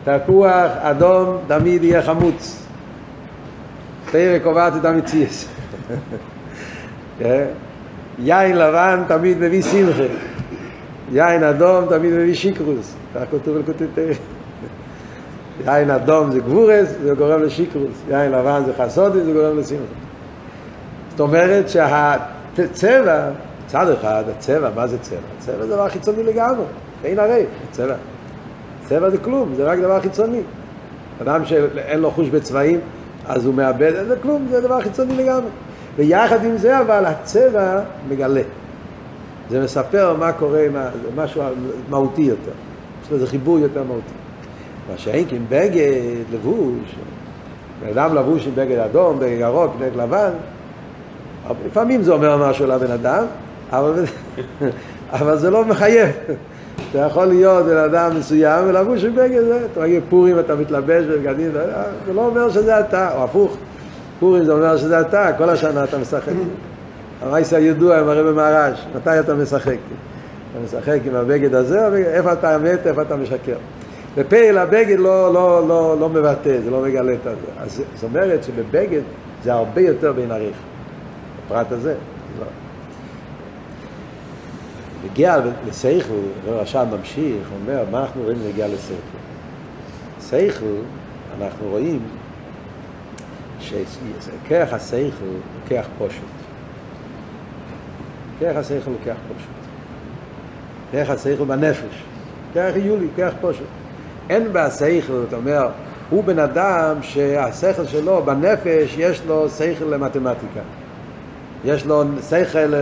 תפוח 0.03 0.71
אדום 0.81 1.37
תמיד 1.47 1.83
יהיה 1.83 2.01
חמוץ. 2.01 2.65
תראה 4.11 4.37
קובעת 4.43 4.73
את 4.75 4.85
המציאס. 4.85 5.49
יין 8.19 8.57
לבן 8.57 9.03
תמיד 9.07 9.37
מביא 9.37 9.61
שמחה. 9.61 10.03
יין 11.11 11.43
אדום 11.43 11.85
תמיד 11.89 12.13
מביא 12.13 12.35
שיקרוס. 12.35 12.95
כך 13.15 13.21
כתוב 13.31 13.57
בלקוטי 13.57 13.85
תראה. 13.95 14.13
יין 15.65 15.89
אדום 15.91 16.31
זה 16.31 16.39
גבורס, 16.39 16.89
זה 17.03 17.13
גורם 17.13 17.43
לשיקרוס. 17.43 18.01
יין 18.09 18.31
לבן 18.31 18.61
זה 18.65 18.71
חסודי, 18.77 19.23
זה 19.23 19.33
גורם 19.33 19.59
לשמחה. 19.59 19.83
זאת 21.09 21.19
אומרת 21.19 21.69
שהצבע, 22.57 23.29
צד 23.67 23.89
אחד, 23.89 24.23
הצבע, 24.37 24.69
מה 24.75 24.87
זה 24.87 24.97
צבע? 24.99 25.17
צבע 25.39 25.65
זה 25.65 25.67
דבר 25.67 25.89
חיצוני 25.89 26.23
לגמרי, 26.23 26.65
אין 27.03 27.19
הרי, 27.19 27.43
צבע. 27.71 27.95
צבע 28.85 29.09
זה 29.09 29.17
כלום, 29.17 29.53
זה 29.55 29.63
רק 29.63 29.79
דבר 29.79 30.01
חיצוני. 30.01 30.41
אדם 31.21 31.45
שאין 31.45 31.99
לו 31.99 32.11
חוש 32.11 32.29
בצבעים, 32.29 32.79
אז 33.27 33.45
הוא 33.45 33.53
מאבד, 33.53 34.05
זה 34.07 34.15
כלום, 34.21 34.47
זה 34.49 34.61
דבר 34.61 34.81
חיצוני 34.81 35.15
לגמרי. 35.15 35.49
ויחד 35.95 36.45
עם 36.45 36.57
זה 36.57 36.79
אבל 36.79 37.05
הצבע 37.05 37.81
מגלה. 38.09 38.41
זה 39.49 39.63
מספר 39.63 40.15
מה 40.19 40.31
קורה, 40.31 40.65
מה, 40.73 40.89
זה 41.03 41.21
משהו 41.21 41.43
מהותי 41.89 42.21
יותר. 42.21 42.51
יש 43.03 43.11
לזה 43.11 43.27
חיבור 43.27 43.59
יותר 43.59 43.83
מהותי. 43.83 44.13
מה 44.91 44.97
שאין 44.97 45.25
כן 45.29 45.41
בגד, 45.49 46.23
לבוש, 46.33 46.95
בן 47.81 47.87
אדם 47.87 48.15
לבוש 48.15 48.47
עם 48.47 48.55
בגד 48.55 48.77
אדום, 48.77 49.19
בגד 49.19 49.39
ירוק, 49.39 49.71
בגד 49.79 49.95
לבן, 49.95 50.31
לפעמים 51.65 52.03
זה 52.03 52.11
אומר 52.11 52.49
משהו 52.49 52.67
לבן 52.67 52.91
אדם, 52.91 53.25
אבל, 53.71 54.03
אבל 55.11 55.37
זה 55.37 55.49
לא 55.49 55.65
מחייב. 55.65 56.09
אתה 56.91 56.99
יכול 56.99 57.25
להיות 57.25 57.65
בן 57.65 57.77
אדם 57.77 58.17
מסוים 58.17 58.67
ולבוש 58.67 59.03
עם 59.03 59.15
בגד 59.15 59.41
זה, 59.41 59.59
אתה 59.71 59.81
מגיע 59.81 59.99
פורים, 60.09 60.39
אתה 60.39 60.55
מתלבש 60.55 61.05
בבגדים, 61.05 61.51
זה 62.05 62.13
לא 62.13 62.25
אומר 62.25 62.49
שזה 62.49 62.79
אתה, 62.79 63.15
או 63.15 63.23
הפוך, 63.23 63.57
פורים 64.19 64.43
זה 64.43 64.51
אומר 64.51 64.77
שזה 64.77 65.01
אתה, 65.01 65.31
כל 65.37 65.49
השנה 65.49 65.83
אתה 65.83 65.97
משחק. 65.97 66.31
המייס 67.21 67.53
הידוע 67.53 67.99
עם 67.99 68.09
הרבי 68.09 68.31
מהרש, 68.31 68.85
מתי 68.95 69.19
אתה 69.19 69.35
משחק? 69.35 69.77
אתה 70.51 70.59
משחק 70.63 70.99
עם 71.05 71.15
הבגד 71.15 71.55
הזה, 71.55 71.87
איפה 71.97 72.33
אתה 72.33 72.55
אמת, 72.55 72.87
איפה 72.87 73.01
אתה 73.01 73.15
משקר. 73.15 73.55
בפעיל 74.17 74.57
הבגד 74.57 74.99
לא, 74.99 75.33
לא, 75.33 75.67
לא, 75.67 75.95
לא 75.99 76.09
מבטא, 76.09 76.57
זה 76.63 76.71
לא 76.71 76.81
מגלה 76.81 77.13
את 77.13 77.23
זה. 77.23 77.31
אז 77.59 77.81
זאת 77.95 78.03
אומרת 78.03 78.43
שבבגד 78.43 79.01
זה 79.43 79.53
הרבה 79.53 79.81
יותר 79.81 80.13
בין 80.13 80.31
עריך. 80.31 80.55
הפרט 81.49 81.71
הזה. 81.71 81.95
לא. 82.39 82.45
נגיע 85.03 85.37
לסייכל, 85.67 86.13
הרש"ל 86.47 86.83
ממשיך, 86.83 87.47
אומר, 87.61 87.83
מה 87.91 88.01
אנחנו 88.01 88.21
רואים 88.23 88.37
נגיע 88.47 88.67
לסייכל? 88.67 89.17
סייכל, 90.19 90.75
אנחנו 91.41 91.67
רואים 91.69 91.99
שכרך 93.59 94.73
הסייכל 94.73 95.25
הוא 95.25 95.39
כרך 95.67 95.87
פושט. 95.97 96.19
כרך 98.39 98.57
הסייכל 98.57 98.89
הוא 98.89 98.99
כרך 99.03 99.17
פושט. 99.27 99.49
כרך 100.91 101.09
הסייכל 101.09 101.43
בנפש. 101.43 102.03
כרך 102.53 102.75
יולי, 102.75 103.07
כרך 103.15 103.33
פושט. 103.41 103.63
אין 104.29 104.47
בסייכל, 104.53 105.23
אתה 105.27 105.35
אומר, 105.35 105.69
הוא 106.09 106.23
בן 106.23 106.39
אדם 106.39 106.95
שהשכל 107.01 107.85
שלו 107.85 108.23
בנפש 108.25 108.95
יש 108.97 109.21
לו 109.27 109.49
שכל 109.49 109.85
למתמטיקה. 109.85 110.61
יש 111.65 111.85
לו 111.85 112.03
שכל 112.29 112.73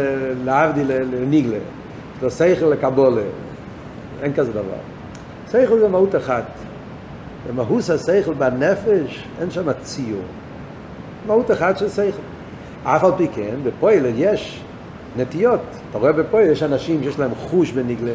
להבדיל 0.46 0.92
לניגלה. 0.92 1.58
יש 1.58 2.24
לו 2.24 2.32
שכל 2.32 2.66
לקבולה. 2.66 3.22
אין 4.24 4.34
כזה 4.34 4.52
דבר. 4.52 4.62
שכל 5.52 5.80
זה 5.80 5.88
מהות 5.88 6.16
אחת. 6.16 6.44
במהוס 7.48 7.90
השכל 7.90 8.34
בנפש 8.34 9.24
אין 9.42 9.52
שם 9.52 9.74
ציור. 9.82 10.22
מהות 11.28 11.52
אחת 11.52 11.78
של 11.78 11.90
שכל. 11.90 12.22
אף 12.84 13.04
על 13.04 13.12
פי 13.18 13.28
כן, 13.28 13.56
בפועל 13.64 14.06
יש 14.16 14.62
נטיות. 15.18 15.60
אתה 15.90 15.98
רואה 15.98 16.12
בפועל, 16.12 16.44
יש 16.44 16.64
אנשים 16.64 17.04
שיש 17.04 17.20
להם 17.20 17.32
חוש 17.36 17.72
בניגלה, 17.72 18.12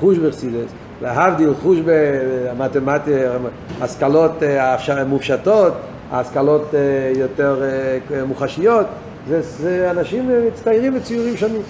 חוש 0.00 0.18
בחסידס, 0.18 0.70
להבדיל 1.02 1.54
חוש 1.62 1.78
במתמטיה, 1.84 3.32
השכלות 3.80 4.42
אה, 4.42 5.04
מופשטות, 5.04 5.72
השכלות 6.12 6.74
אה, 6.74 7.12
יותר 7.16 7.62
אה, 7.62 8.24
מוחשיות, 8.24 8.86
זה, 9.28 9.42
זה 9.42 9.90
אנשים 9.90 10.30
מצטיירים 10.48 10.94
בציורים 10.94 11.36
שונים. 11.36 11.62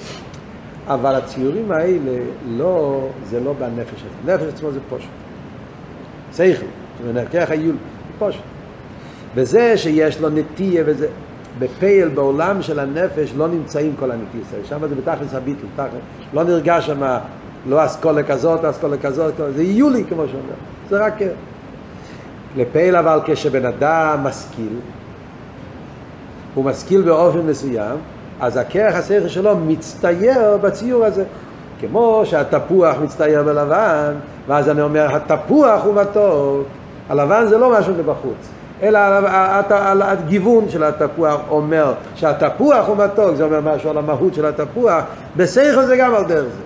אבל 0.86 1.14
הציורים 1.14 1.72
האלה, 1.72 2.18
לא, 2.48 3.08
זה 3.30 3.40
לא 3.40 3.52
בנפש 3.52 4.02
הזה. 4.02 4.34
נפש 4.34 4.54
עצמו 4.54 4.72
זה 4.72 4.80
פושט. 4.88 5.08
שכל, 6.36 6.66
אומרת, 7.08 7.28
כרך 7.30 7.50
היול, 7.50 7.76
פושט. 8.18 8.40
וזה 9.34 9.78
שיש 9.78 10.20
לו 10.20 10.28
נטייה 10.28 10.82
וזה, 10.86 11.08
בפייל 11.58 12.08
בעולם 12.08 12.62
של 12.62 12.78
הנפש 12.78 13.32
לא 13.36 13.48
נמצאים 13.48 13.94
כל 13.98 14.10
הנטיות 14.10 14.44
האלה, 14.52 14.64
שם 14.64 14.88
זה 14.88 14.94
בתכלס 14.94 15.34
הביטל, 15.34 15.66
לא 16.34 16.44
נרגש 16.44 16.86
שם 16.86 17.18
לא 17.68 17.84
אסכולה 17.84 18.22
כזאת, 18.22 18.64
אסכולה 18.64 18.96
כזאת, 18.96 19.34
זה 19.54 19.62
יולי 19.62 20.04
כמו 20.08 20.28
שאומר, 20.28 20.54
זה 20.88 20.98
רק... 20.98 21.14
לפייל 22.56 22.96
אבל 22.96 23.20
כשבן 23.26 23.66
אדם 23.66 24.20
משכיל, 24.22 24.72
הוא 26.56 26.64
משכיל 26.64 27.02
באופן 27.02 27.38
מסוים, 27.38 27.96
אז 28.40 28.56
הכרך 28.56 28.94
השכל 28.94 29.28
שלו 29.28 29.56
מצטייר 29.56 30.56
בציור 30.62 31.04
הזה. 31.04 31.24
כמו 31.80 32.22
שהתפוח 32.24 32.96
מצטייר 33.02 33.42
בלבן, 33.42 34.14
ואז 34.48 34.68
אני 34.68 34.80
אומר, 34.80 35.16
התפוח 35.16 35.84
הוא 35.84 35.94
מתוק. 35.94 36.66
הלבן 37.08 37.46
זה 37.48 37.58
לא 37.58 37.78
משהו 37.78 37.94
מבחוץ, 37.94 38.48
אלא 38.82 38.98
הגיוון 40.00 40.68
של 40.68 40.84
התפוח 40.84 41.40
אומר 41.50 41.92
שהתפוח 42.14 42.86
הוא 42.86 42.96
מתוק, 42.96 43.34
זה 43.34 43.44
אומר 43.44 43.60
משהו 43.60 43.90
על 43.90 43.98
המהות 43.98 44.34
של 44.34 44.46
התפוח, 44.46 45.04
בשכל 45.36 45.84
זה 45.86 45.96
גם 45.96 46.14
על 46.14 46.24
דרך 46.24 46.44
זה. 46.44 46.62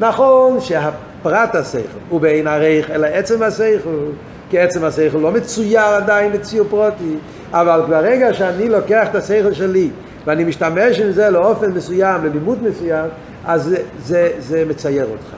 נכון 0.00 0.60
שהפרט 0.60 1.54
השכל 1.54 1.98
הוא 2.08 2.20
בעין 2.20 2.46
הרייך, 2.46 2.90
אלא 2.90 3.06
עצם 3.06 3.42
השכל, 3.42 4.10
כי 4.52 4.58
עצם 4.58 4.84
השכל 4.84 5.18
לא 5.18 5.30
מצויר 5.30 5.80
עדיין 5.80 6.32
בציור 6.32 6.66
פרוטי, 6.70 7.14
אבל 7.52 7.82
ברגע 7.88 8.34
שאני 8.34 8.68
לוקח 8.68 9.06
את 9.10 9.14
השכל 9.14 9.52
שלי 9.52 9.90
ואני 10.26 10.44
משתמש 10.44 11.00
עם 11.00 11.12
זה 11.12 11.30
לאופן 11.30 11.70
מסוים, 11.70 12.24
ללימוד 12.24 12.58
מסוים, 12.62 13.06
אז 13.44 13.62
זה, 13.62 13.76
זה, 14.04 14.30
זה 14.38 14.64
מצייר 14.68 15.06
אותך. 15.10 15.36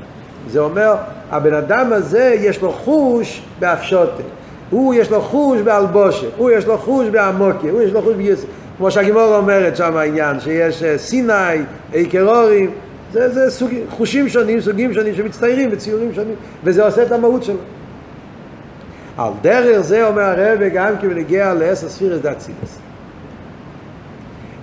זה 0.50 0.61
אומר, 0.61 0.94
הבן 1.31 1.55
אדם 1.55 1.92
הזה 1.92 2.35
יש 2.38 2.62
לו 2.62 2.72
חוש 2.72 3.42
באפשוטה, 3.59 4.22
הוא 4.70 4.94
יש 4.94 5.11
לו 5.11 5.20
חוש 5.20 5.61
באלבושה, 5.61 6.27
הוא 6.37 6.50
יש 6.50 6.66
לו 6.66 6.79
חוש 6.79 7.09
בעמוקי, 7.09 7.68
הוא 7.68 7.83
יש 7.83 7.92
לו 7.92 8.03
חוש 8.03 8.14
ביוסף. 8.14 8.46
כמו 8.79 8.90
שהגימור 8.90 9.37
אומרת 9.37 9.77
שם 9.77 9.96
העניין, 9.96 10.40
שיש 10.40 10.83
אה, 10.83 10.98
סיני, 10.98 11.62
עיקרורים, 11.92 12.70
זה, 13.12 13.29
זה 13.29 13.50
סוג, 13.50 13.70
חושים 13.90 14.29
שונים, 14.29 14.61
סוגים 14.61 14.94
שונים 14.94 15.14
שמצטיירים 15.14 15.70
בציורים 15.70 16.14
שונים, 16.14 16.35
וזה 16.64 16.85
עושה 16.85 17.03
את 17.03 17.12
המהות 17.12 17.44
שלו. 17.44 17.57
על 19.16 19.33
דרך 19.42 19.81
זה 19.81 20.07
אומר 20.07 20.22
הרב 20.22 20.61
גם 20.74 20.98
כי 21.00 21.09
בנגיע 21.09 21.55
לעשר 21.55 21.88
ספירס 21.88 22.20
דאצילס. 22.20 22.79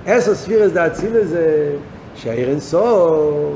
עשר 0.06 0.36
ספירס 0.36 0.72
דאצילס 0.72 1.28
זה 1.28 1.72
שהעיר 2.16 2.50
אינסוף, 2.50 3.54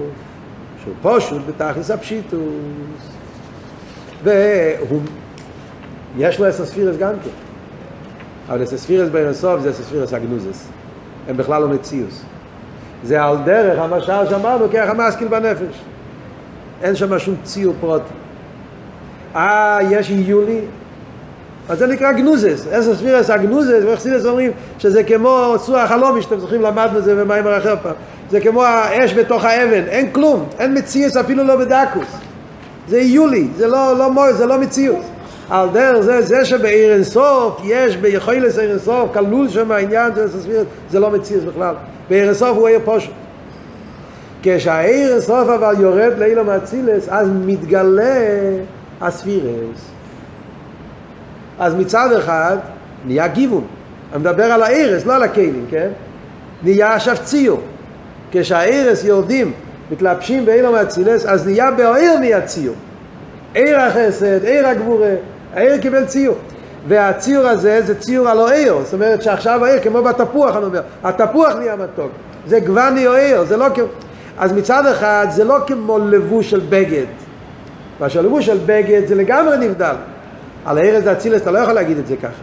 שהוא 0.84 0.94
פשוט 1.02 1.42
בתכלס 1.48 1.92
הפשיטוס, 1.92 2.42
והוא, 4.24 5.02
יש 6.18 6.40
לו 6.40 6.46
עשר 6.46 6.66
ספירס 6.66 6.98
גם 6.98 7.14
כן, 7.24 7.30
אבל 8.50 8.64
עשר 8.64 8.78
ספירס 8.78 9.10
בעיר 9.10 9.26
אינסוף 9.26 9.62
זה 9.62 9.70
עשר 9.70 9.84
ספירס 9.84 10.14
אגנוזס, 10.14 10.68
הם 11.28 11.38
בכלל 11.38 11.62
לא 11.62 11.68
מציוס. 11.68 12.24
זה 13.04 13.24
על 13.24 13.38
דרך 13.46 13.80
המשל 13.80 14.30
שאמרנו 14.30 14.66
כרך 14.72 14.90
המשכיל 14.90 15.28
בנפש. 15.28 15.82
אין 16.84 16.96
שם 16.96 17.20
שום 17.20 17.36
ציור 17.44 17.74
פרוטי. 17.80 18.14
אה, 19.36 19.80
יש 19.92 20.12
איולי, 20.12 20.62
אז 21.70 21.80
זה 21.80 21.88
נקרא 21.88 22.12
גנוזס, 22.12 22.68
אסר 22.72 22.96
ספירס 22.96 23.30
הגנוזס, 23.30 23.84
וחסידס 23.86 24.26
אומרים 24.26 24.52
שזה 24.80 25.04
כמו 25.04 25.56
צור 25.66 25.78
החלומי, 25.78 26.22
שאתם 26.22 26.40
זוכרים 26.40 26.62
למדנו 26.62 27.00
את 27.00 27.04
זה 27.04 27.16
במיימר 27.16 27.58
אחר 27.58 27.76
פעם, 27.84 27.94
זה 28.32 28.40
כמו 28.40 28.64
האש 28.64 29.14
בתוך 29.14 29.44
האבן, 29.44 29.84
אין 29.88 30.12
כלום, 30.12 30.46
אין 30.60 30.78
מציאס 30.78 31.18
אפילו 31.18 31.44
לא 31.44 31.56
בדקוס, 31.56 32.08
זה 32.88 32.98
איולי, 32.98 33.48
זה 33.56 33.68
לא, 33.68 33.98
לא 33.98 34.12
מור, 34.12 34.32
זה 34.32 34.46
לא 34.46 34.60
מציאות. 34.60 35.04
על 35.50 35.70
דרך 35.74 36.02
זה, 36.02 36.22
זה 36.22 36.46
שבעיר 36.46 36.94
אינסוף 36.94 37.62
יש 37.64 37.98
ביכולת 37.98 38.58
עיר 38.58 38.72
אינסוף, 38.72 39.10
כלול 39.14 39.50
שם 39.50 39.72
העניין 39.72 40.12
של 40.16 40.26
אסר 40.26 40.40
ספירס, 40.40 40.66
זה 40.92 41.00
לא 41.00 41.12
מציאות 41.12 41.44
בכלל. 41.44 41.76
בעיר 42.10 42.26
אינסוף 42.26 42.58
הוא 42.58 42.68
עיר 42.68 42.80
פושט. 42.86 43.10
כשהעיר 44.44 45.14
אינסוף 45.14 45.50
אבל 45.50 45.74
יורד 45.80 46.18
לאילום 46.18 46.50
אצילס, 46.50 47.10
אז 47.10 47.30
מתגלה 47.46 48.22
הספירס. 49.02 49.95
אז 51.60 51.76
מצד 51.76 52.12
אחד 52.14 52.58
נהיה 53.06 53.28
גיוון. 53.28 53.66
אני 54.14 54.20
מדבר 54.20 54.44
על 54.44 54.64
הארס, 54.64 55.06
לא 55.06 55.16
על 55.16 55.24
הכלים, 55.24 55.66
כן? 55.70 55.90
נהיה 56.64 56.96
עכשיו 56.96 57.16
ציור. 57.24 57.62
כשהארס 58.32 59.04
יורדים, 59.04 59.52
מתלבשים 59.92 60.46
באילום 60.46 60.76
אצילס, 60.76 61.26
אז 61.26 61.48
נהיה 61.48 61.72
באויר 61.72 62.20
נהיה 62.20 62.42
ציור. 62.42 62.76
עיר 63.54 63.80
החסד, 63.80 64.44
עיר 64.44 64.68
הגבורה, 64.68 65.14
העיר 65.54 65.78
קיבל 65.78 66.06
ציור. 66.06 66.36
והציור 66.88 67.48
הזה 67.48 67.82
זה 67.86 68.00
ציור 68.00 68.30
על 68.30 68.40
אויר, 68.40 68.78
זאת 68.84 68.94
אומרת 68.94 69.24
שעכשיו 69.24 69.66
העיר, 69.66 69.80
כמו 69.82 70.04
בתפוח, 70.04 70.56
אני 70.56 70.66
אומר, 70.66 70.82
התפוח 71.04 71.56
נהיה 71.56 71.76
מתוק. 71.76 72.12
זה 72.48 72.60
גווני 72.60 73.08
אויר, 73.08 73.44
זה 73.44 73.58
לא 73.58 73.66
כמו... 73.76 73.86
אז 74.38 74.54
מצד 74.54 74.86
אחד 74.86 75.28
זה 75.30 75.44
לא 75.44 75.58
כמו 75.68 76.00
לבוש 76.00 76.52
של 76.52 76.62
בגד. 76.70 77.06
מה 78.00 78.10
שהלבוש 78.10 78.46
של 78.46 78.58
בגד 78.66 79.08
זה 79.08 79.16
לגמרי 79.16 79.58
נבדל. 79.58 79.96
על 80.66 80.78
הארץ 80.78 81.08
האצילס 81.08 81.42
אתה 81.42 81.52
לא 81.52 81.60
יכול 81.60 81.74
להגיד 81.74 81.98
את 81.98 82.08
זה 82.08 82.16
ככה. 82.18 82.42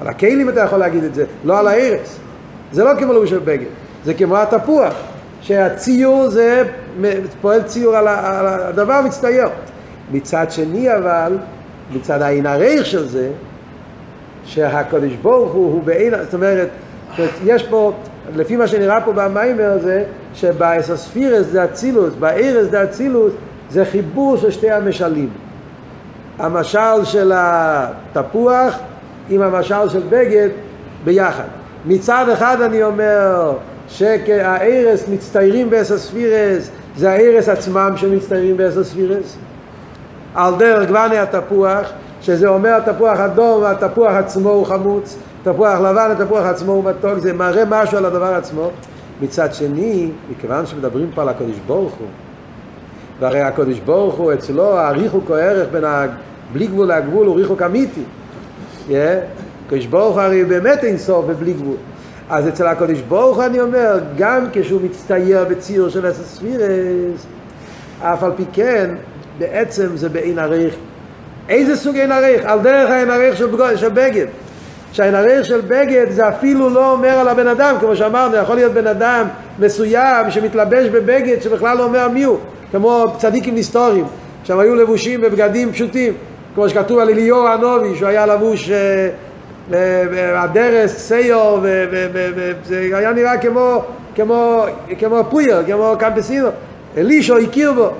על 0.00 0.08
הכלים 0.08 0.48
אתה 0.48 0.60
יכול 0.60 0.78
להגיד 0.78 1.04
את 1.04 1.14
זה, 1.14 1.24
לא 1.44 1.58
על 1.58 1.68
הארץ. 1.68 2.18
זה 2.72 2.84
לא 2.84 2.90
כמו 2.98 3.12
לבוש 3.12 3.30
של 3.30 3.38
בגד, 3.38 3.66
זה 4.04 4.14
כמו 4.14 4.36
התפוח, 4.36 4.94
שהציור 5.40 6.28
זה, 6.28 6.62
פועל 7.40 7.62
ציור 7.62 7.96
על, 7.96 8.06
הדבר 8.48 9.00
מצטייר. 9.02 9.48
מצד 10.12 10.46
שני 10.50 10.96
אבל, 10.96 11.38
מצד 11.96 12.22
העין 12.22 12.46
הריח 12.46 12.84
של 12.84 13.08
זה, 13.08 13.30
שהקדוש 14.44 15.12
ברוך 15.22 15.52
הוא, 15.52 15.72
הוא 15.72 15.82
בעין, 15.82 16.14
זאת 16.24 16.34
אומרת, 16.34 16.68
יש 17.44 17.62
פה, 17.62 17.92
לפי 18.36 18.56
מה 18.56 18.66
שנראה 18.66 19.00
פה 19.00 19.12
במיימר 19.12 19.78
זה 19.78 20.04
שבאסוספירס 20.34 21.46
זה 21.46 21.64
אצילוס, 21.64 22.14
בארס 22.14 22.70
זה 22.70 22.84
אצילוס, 22.84 23.32
זה 23.70 23.84
חיבור 23.84 24.36
של 24.36 24.50
שתי 24.50 24.70
המשלים. 24.70 25.28
המשל 26.38 27.04
של 27.04 27.32
התפוח 27.34 28.78
עם 29.30 29.42
המשל 29.42 29.88
של 29.88 30.02
בגד 30.08 30.48
ביחד. 31.04 31.44
מצד 31.86 32.28
אחד 32.32 32.60
אני 32.60 32.82
אומר 32.82 33.52
שהארס 33.88 35.08
מצטיירים 35.08 35.70
באסוספירס, 35.70 36.70
זה 36.96 37.10
הארס 37.10 37.48
עצמם 37.48 37.92
שמצטיירים 37.96 38.56
באסוספירס. 38.56 39.36
על 40.34 40.54
דרך 40.58 40.88
גווני 40.88 41.18
התפוח, 41.18 41.90
שזה 42.20 42.48
אומר 42.48 42.74
התפוח 42.74 43.18
אדום 43.18 43.62
והתפוח 43.62 44.12
עצמו 44.12 44.50
הוא 44.50 44.66
חמוץ, 44.66 45.18
תפוח 45.42 45.80
לבן 45.80 46.10
התפוח 46.10 46.46
עצמו 46.46 46.72
הוא 46.72 46.84
מתוק, 46.84 47.18
זה 47.18 47.32
מראה 47.32 47.64
משהו 47.68 47.98
על 47.98 48.06
הדבר 48.06 48.34
עצמו. 48.34 48.70
מצד 49.20 49.54
שני, 49.54 50.10
מכיוון 50.30 50.66
שמדברים 50.66 51.10
פה 51.14 51.22
על 51.22 51.28
הקדוש 51.28 51.56
ברוך 51.66 51.94
הוא, 51.94 52.08
והרי 53.20 53.40
הקדוש 53.40 53.80
ברוך 53.80 54.14
הוא 54.14 54.32
אצלו 54.32 54.78
הריחוק 54.78 55.30
הערך 55.30 55.68
בין 55.72 55.84
הבלי 56.50 56.66
גבול 56.66 56.92
לגבול 56.92 57.26
הוא 57.26 57.36
ריחוק 57.36 57.62
אמיתי. 57.62 58.02
הקדוש 59.66 59.86
ברוך 59.86 60.14
הוא 60.14 60.22
הרי 60.22 60.44
באמת 60.44 60.84
אין 60.84 60.98
סוף 60.98 61.24
ובלי 61.28 61.52
גבול. 61.52 61.76
אז 62.30 62.48
אצל 62.48 62.66
הקדוש 62.66 63.00
ברוך 63.00 63.36
הוא 63.36 63.44
אני 63.44 63.60
אומר, 63.60 64.00
גם 64.16 64.46
כשהוא 64.52 64.80
מצטייר 64.84 65.44
בציור 65.44 65.88
של 65.88 66.10
אסספירס, 66.10 67.26
אף 68.00 68.22
על 68.22 68.32
פי 68.36 68.44
כן, 68.52 68.94
בעצם 69.38 69.96
זה 69.96 70.08
בעין 70.08 70.38
עריך. 70.38 70.74
איזה 71.48 71.76
סוג 71.76 71.96
עין 71.96 72.12
עריך? 72.12 72.44
על 72.44 72.58
דרך 72.60 72.90
העין 72.90 73.10
עריך 73.10 73.36
של, 73.36 73.76
של 73.76 73.88
בגד. 73.88 74.26
שהעין 74.92 75.14
עריך 75.14 75.46
של 75.46 75.60
בגד 75.60 76.06
זה 76.10 76.28
אפילו 76.28 76.70
לא 76.70 76.92
אומר 76.92 77.08
על 77.08 77.28
הבן 77.28 77.48
אדם, 77.48 77.76
כמו 77.80 77.96
שאמרנו, 77.96 78.36
יכול 78.36 78.54
להיות 78.54 78.72
בן 78.72 78.86
אדם 78.86 79.26
מסוים 79.58 80.30
שמתלבש 80.30 80.88
בבגד 80.88 81.42
שבכלל 81.42 81.76
לא 81.76 81.84
אומר 81.84 82.08
מי 82.08 82.22
הוא, 82.22 82.38
כמו 82.70 83.04
צדיקים 83.18 83.56
היסטוריים, 83.56 84.04
שהם 84.44 84.58
היו 84.58 84.74
לבושים 84.74 85.20
בבגדים 85.20 85.72
פשוטים, 85.72 86.12
כמו 86.54 86.68
שכתוב 86.68 86.98
על 86.98 87.08
אליאור 87.08 87.48
הנובי, 87.48 87.96
שהוא 87.96 88.08
היה 88.08 88.26
לבוש 88.26 88.70
אה, 88.70 89.08
אה, 89.74 90.42
הדרס, 90.42 90.96
סיור, 90.96 91.58
וזה 91.62 92.90
היה 92.92 93.12
נראה 93.12 93.38
כמו, 93.38 93.82
כמו, 94.14 94.64
כמו 94.98 95.20
פויר, 95.30 95.62
כמו 95.66 95.94
קמפסינו. 95.98 96.48
אלישו 96.96 97.38
הכיר 97.38 97.72
בו, 97.72 97.90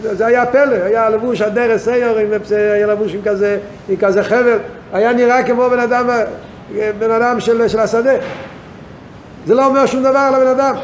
זה 0.00 0.26
היה 0.26 0.46
פלא, 0.46 0.74
היה 0.84 1.10
לבוש 1.10 1.40
הדרס 1.40 1.84
סיור, 1.84 2.18
היה 2.50 2.86
לבוש 2.86 3.14
עם 3.14 3.20
כזה, 3.24 3.58
עם 3.88 3.96
כזה 3.96 4.22
חבל, 4.22 4.58
היה 4.92 5.12
נראה 5.12 5.42
כמו 5.42 5.70
בן 5.70 5.78
אדם, 5.78 6.08
בן 6.98 7.10
אדם 7.10 7.40
של, 7.40 7.68
של 7.68 7.80
השדה. 7.80 8.12
זה 9.46 9.54
לא 9.54 9.66
אומר 9.66 9.86
שום 9.86 10.02
דבר 10.02 10.18
על 10.18 10.34
הבן 10.34 10.46
אדם. 10.46 10.74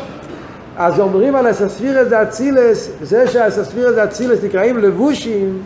אז 0.76 1.00
אומרים 1.00 1.36
על 1.36 1.46
הסספירס 1.46 2.08
זה 2.08 2.22
אצילס, 2.22 2.90
זה 3.02 3.28
שהסספירס 3.28 3.94
זה 3.94 4.04
אצילס 4.04 4.44
נקראים 4.44 4.78
לבושים, 4.78 5.62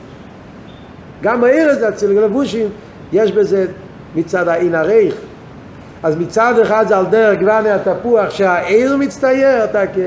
גם 1.24 1.40
בארץ 1.40 1.78
זה 1.78 1.88
אצילס, 1.88 2.16
לבושים, 2.16 2.68
יש 3.12 3.32
בזה 3.32 3.66
מצד 4.14 4.48
העין 4.48 4.74
הרייך. 4.74 5.14
אז 6.02 6.16
מצד 6.16 6.58
אחד 6.62 6.84
זה 6.88 6.96
על 6.96 7.06
דרך 7.06 7.38
גווני 7.38 7.70
התפוח 7.70 8.30
שהעיר 8.30 8.96
מצטייר, 8.96 9.64
אתה 9.64 9.86
כ... 9.86 9.98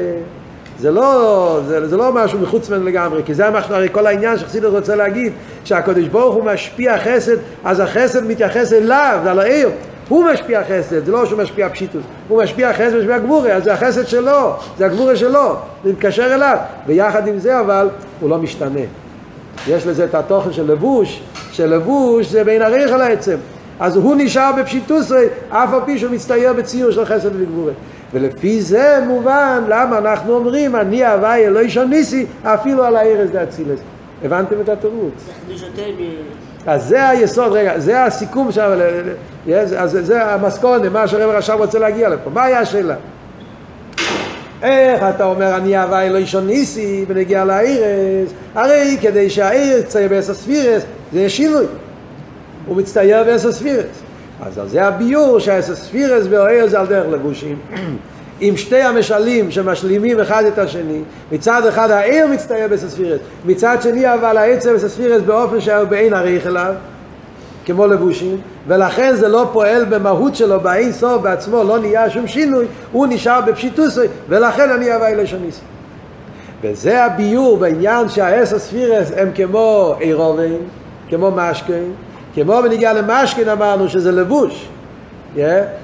זה 0.79 0.91
לא, 0.91 1.59
זה, 1.67 1.87
זה 1.87 1.97
לא 1.97 2.13
משהו 2.13 2.39
מחוץ 2.39 2.69
ממנו 2.69 2.85
לגמרי, 2.85 3.21
כי 3.25 3.33
זה 3.33 3.47
המשהו, 3.47 3.73
הרי 3.73 3.89
כל 3.91 4.07
העניין 4.07 4.37
שחסידות 4.37 4.73
רוצה 4.73 4.95
להגיד, 4.95 5.33
שהקדוש 5.63 6.07
ברוך 6.07 6.35
הוא 6.35 6.43
משפיע 6.43 6.97
חסד, 6.97 7.37
אז 7.63 7.79
החסד 7.79 8.23
מתייחס 8.23 8.73
אליו, 8.73 9.19
על 9.27 9.39
העיר. 9.39 9.69
הוא 10.09 10.25
משפיע 10.33 10.61
חסד, 10.63 11.05
זה 11.05 11.11
לא 11.11 11.25
שהוא 11.25 11.39
משפיע 11.41 11.69
פשיטוס, 11.69 12.03
הוא 12.27 12.43
משפיע 12.43 12.73
חסד 12.73 12.95
ומשפיע 12.95 13.17
גבורי, 13.17 13.53
אז 13.53 13.63
זה 13.63 13.73
החסד 13.73 14.07
שלו, 14.07 14.53
זה 14.77 14.85
הגבורי 14.85 15.17
שלו, 15.17 15.55
זה 15.83 15.91
מתקשר 15.91 16.33
אליו, 16.35 16.57
ויחד 16.87 17.27
עם 17.27 17.39
זה 17.39 17.59
אבל 17.59 17.89
הוא 18.19 18.29
לא 18.29 18.37
משתנה. 18.37 18.79
יש 19.67 19.87
לזה 19.87 20.05
את 20.05 20.15
התוכן 20.15 20.53
של 20.53 20.71
לבוש, 20.71 21.21
שלבוש 21.51 22.27
זה 22.27 22.43
בין 22.43 22.61
הריח 22.61 22.91
על 22.91 23.01
העצם, 23.01 23.37
אז 23.79 23.95
הוא 23.95 24.15
נשאר 24.17 24.51
בפשיטוס, 24.57 25.11
אף 25.49 25.73
על 25.73 25.79
פי 25.85 25.99
שהוא 25.99 26.11
מצטייר 26.11 26.53
בציור 26.53 26.91
של 26.91 27.05
חסד 27.05 27.35
וגבורי. 27.35 27.73
ולפי 28.13 28.61
זה 28.61 28.99
מובן 29.07 29.63
למה 29.67 29.97
אנחנו 29.97 30.33
אומרים 30.33 30.75
אני 30.75 31.05
הוואי 31.05 31.45
אלוהי 31.45 31.69
שוניסי 31.69 32.25
אפילו 32.43 32.83
על 32.83 32.95
הארז 32.95 33.31
דאצילס. 33.31 33.79
הבנתם 34.23 34.55
את 34.61 34.69
התירוץ? 34.69 35.13
אז 36.67 36.87
זה 36.87 37.09
היסוד, 37.09 37.51
רגע, 37.51 37.79
זה 37.79 38.03
הסיכום 38.03 38.51
שם, 38.51 38.71
אז 39.77 39.97
זה 40.01 40.25
המסקונה, 40.25 40.89
מה 40.89 41.07
שהרב 41.07 41.35
עכשיו 41.35 41.57
רוצה 41.57 41.79
להגיע 41.79 42.09
לפה. 42.09 42.29
מה 42.29 42.43
היה 42.43 42.59
השאלה? 42.59 42.95
איך 44.61 45.03
אתה 45.15 45.25
אומר 45.25 45.55
אני 45.55 45.77
אהבה 45.77 46.01
אלוהי 46.01 46.25
שוניסי 46.25 47.05
ונגיע 47.07 47.45
לארץ? 47.45 48.29
הרי 48.55 48.97
כדי 49.01 49.29
שהארץ 49.29 49.85
יצייר 49.85 50.09
בעשר 50.09 50.33
ספירס 50.33 50.83
זה 51.13 51.29
שינוי. 51.29 51.65
הוא 52.65 52.77
מצטייר 52.77 53.23
בעשר 53.23 53.51
ספירס. 53.51 53.85
אז 54.41 54.59
זה 54.65 54.85
הביור 54.85 55.39
שהעשר 55.39 55.75
ספירס 55.75 56.27
באוהר 56.27 56.67
זה 56.67 56.79
על 56.79 56.87
דרך 56.87 57.13
לבושים. 57.13 57.57
עם 58.39 58.57
שתי 58.57 58.81
המשלים 58.81 59.51
שמשלימים 59.51 60.19
אחד 60.19 60.43
את 60.45 60.57
השני, 60.57 61.01
מצד 61.31 61.65
אחד 61.65 61.91
העיר 61.91 62.27
מצטייר 62.27 62.67
בסספירס, 62.67 63.19
מצד 63.45 63.77
שני 63.81 64.13
אבל 64.13 64.37
העצם 64.37 64.73
בסספירס 64.75 65.21
באופן 65.21 65.61
שהוא 65.61 65.83
בעין 65.83 66.13
עריך 66.13 66.47
אליו, 66.47 66.73
כמו 67.67 67.87
לבושים, 67.87 68.37
ולכן 68.67 69.15
זה 69.15 69.27
לא 69.27 69.49
פועל 69.53 69.85
במהות 69.85 70.35
שלו, 70.35 70.59
באין 70.59 70.91
סוף 70.91 71.21
בעצמו, 71.21 71.63
לא 71.63 71.79
נהיה 71.79 72.09
שום 72.09 72.27
שינוי, 72.27 72.65
הוא 72.91 73.07
נשאר 73.09 73.41
בפשיטוסי, 73.41 73.99
ולכן 74.29 74.69
אני 74.69 74.91
אהבה 74.91 75.07
אלי 75.07 75.27
שניסי. 75.27 75.61
וזה 76.63 77.03
הביור 77.05 77.57
בעניין 77.57 78.09
שהעשר 78.09 78.59
ספירס 78.59 79.11
הם 79.17 79.31
כמו 79.35 79.95
עירובין, 79.99 80.57
כמו 81.09 81.31
משכן, 81.31 81.83
כמו 82.35 82.61
בניגיע 82.63 82.93
למשכן 82.93 83.49
אמרנו 83.49 83.89
שזה 83.89 84.11
לבוש, 84.11 84.67
yeah? 85.35 85.39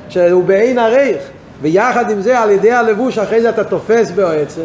שהוא 0.10 0.44
בעין 0.44 0.80
עריך, 0.80 1.22
ויחד 1.62 2.12
עם 2.12 2.22
זה 2.22 2.40
על 2.40 2.50
ידי 2.50 2.72
הלבוש 2.72 3.18
אחרי 3.18 3.42
זה 3.42 3.50
אתה 3.50 3.64
תופס 3.64 4.12
בעצם 4.12 4.62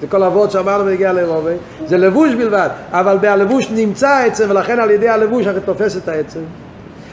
זה 0.00 0.06
כל 0.06 0.22
אבות 0.22 0.50
שאמרנו 0.50 0.84
בנגיע 0.84 1.12
לרובי 1.12 1.54
זה 1.86 1.98
לבוש 1.98 2.34
בלבד 2.34 2.68
אבל 2.92 3.18
בלבוש 3.20 3.70
נמצא 3.70 4.08
העצם 4.08 4.46
ולכן 4.48 4.78
על 4.78 4.90
ידי 4.90 5.08
הלבוש 5.08 5.46
אתה 5.46 5.60
תופס 5.60 5.96
את 5.96 6.08
העצם 6.08 6.40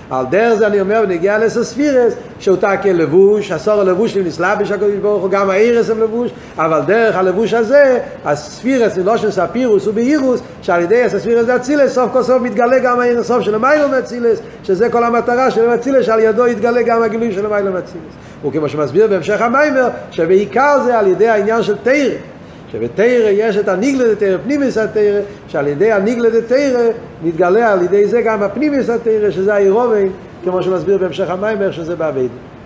על 0.09 0.25
דרך 0.29 0.53
זה 0.53 0.67
אני 0.67 0.81
אומר 0.81 1.01
ונגיע 1.03 1.37
לסספירס 1.37 2.13
שאותה 2.39 2.77
כלבוש, 2.77 3.51
הסור 3.51 3.81
הלבוש 3.81 4.17
נסלבש 4.17 4.71
הקדוש 4.71 4.95
ברוך 5.01 5.21
הוא, 5.21 5.29
גם 5.29 5.49
האירס 5.49 5.89
הם 5.89 6.01
לבוש, 6.01 6.31
אבל 6.57 6.81
דרך 6.85 7.15
הלבוש 7.15 7.53
הזה, 7.53 7.99
הספירס 8.25 8.97
מלושן 8.97 9.31
ספירוס 9.31 9.87
ובאירוס, 9.87 10.41
שעל 10.61 10.81
ידי 10.81 11.03
הספירס 11.03 11.45
זה 11.45 11.55
אצילס, 11.55 11.93
סוף 11.93 12.11
כל 12.13 12.23
סוף 12.23 12.41
מתגלה 12.41 12.79
גם 12.79 12.99
האירס 12.99 13.27
סוף 13.27 13.41
של 13.41 13.55
המיילו 13.55 13.89
מאצילס, 13.89 14.39
שזה 14.63 14.89
כל 14.89 15.03
המטרה 15.03 15.51
של 15.51 15.75
אצילס, 15.75 16.05
שעל 16.05 16.19
ידו 16.19 16.47
יתגלה 16.47 16.81
גם 16.81 17.03
הגילוי 17.03 17.31
של 17.31 17.45
המיילו 17.45 17.71
מאצילס. 17.71 18.13
וכמו 18.45 18.69
שמסביר 18.69 19.07
בהמשך 19.07 19.41
המיימר, 19.41 19.89
שבעיקר 20.11 20.77
זה 20.83 20.99
על 20.99 21.07
ידי 21.07 21.27
העניין 21.27 21.63
של 21.63 21.75
תרא. 21.83 22.32
שבתרא 22.73 23.29
יש 23.29 23.57
את 23.57 23.67
הניגלה 23.67 24.13
דתרא, 24.13 24.37
פנימיס 24.43 24.77
התרא, 24.77 25.19
שעל 25.47 25.67
ידי 25.67 25.91
הניגלה 25.91 26.29
דתרא 26.29 26.89
נתגלה 27.23 27.73
על 27.73 27.81
ידי 27.81 28.07
זה 28.07 28.21
גם 28.21 28.43
הפנימיס 28.43 28.89
התרא, 28.89 29.31
שזה 29.31 29.53
האירובין, 29.53 30.11
כמו 30.43 30.63
שמסביר 30.63 30.97
בהמשך 30.97 31.29
המיימר, 31.29 31.71
שזה 31.71 31.95
בעביד. 31.95 32.31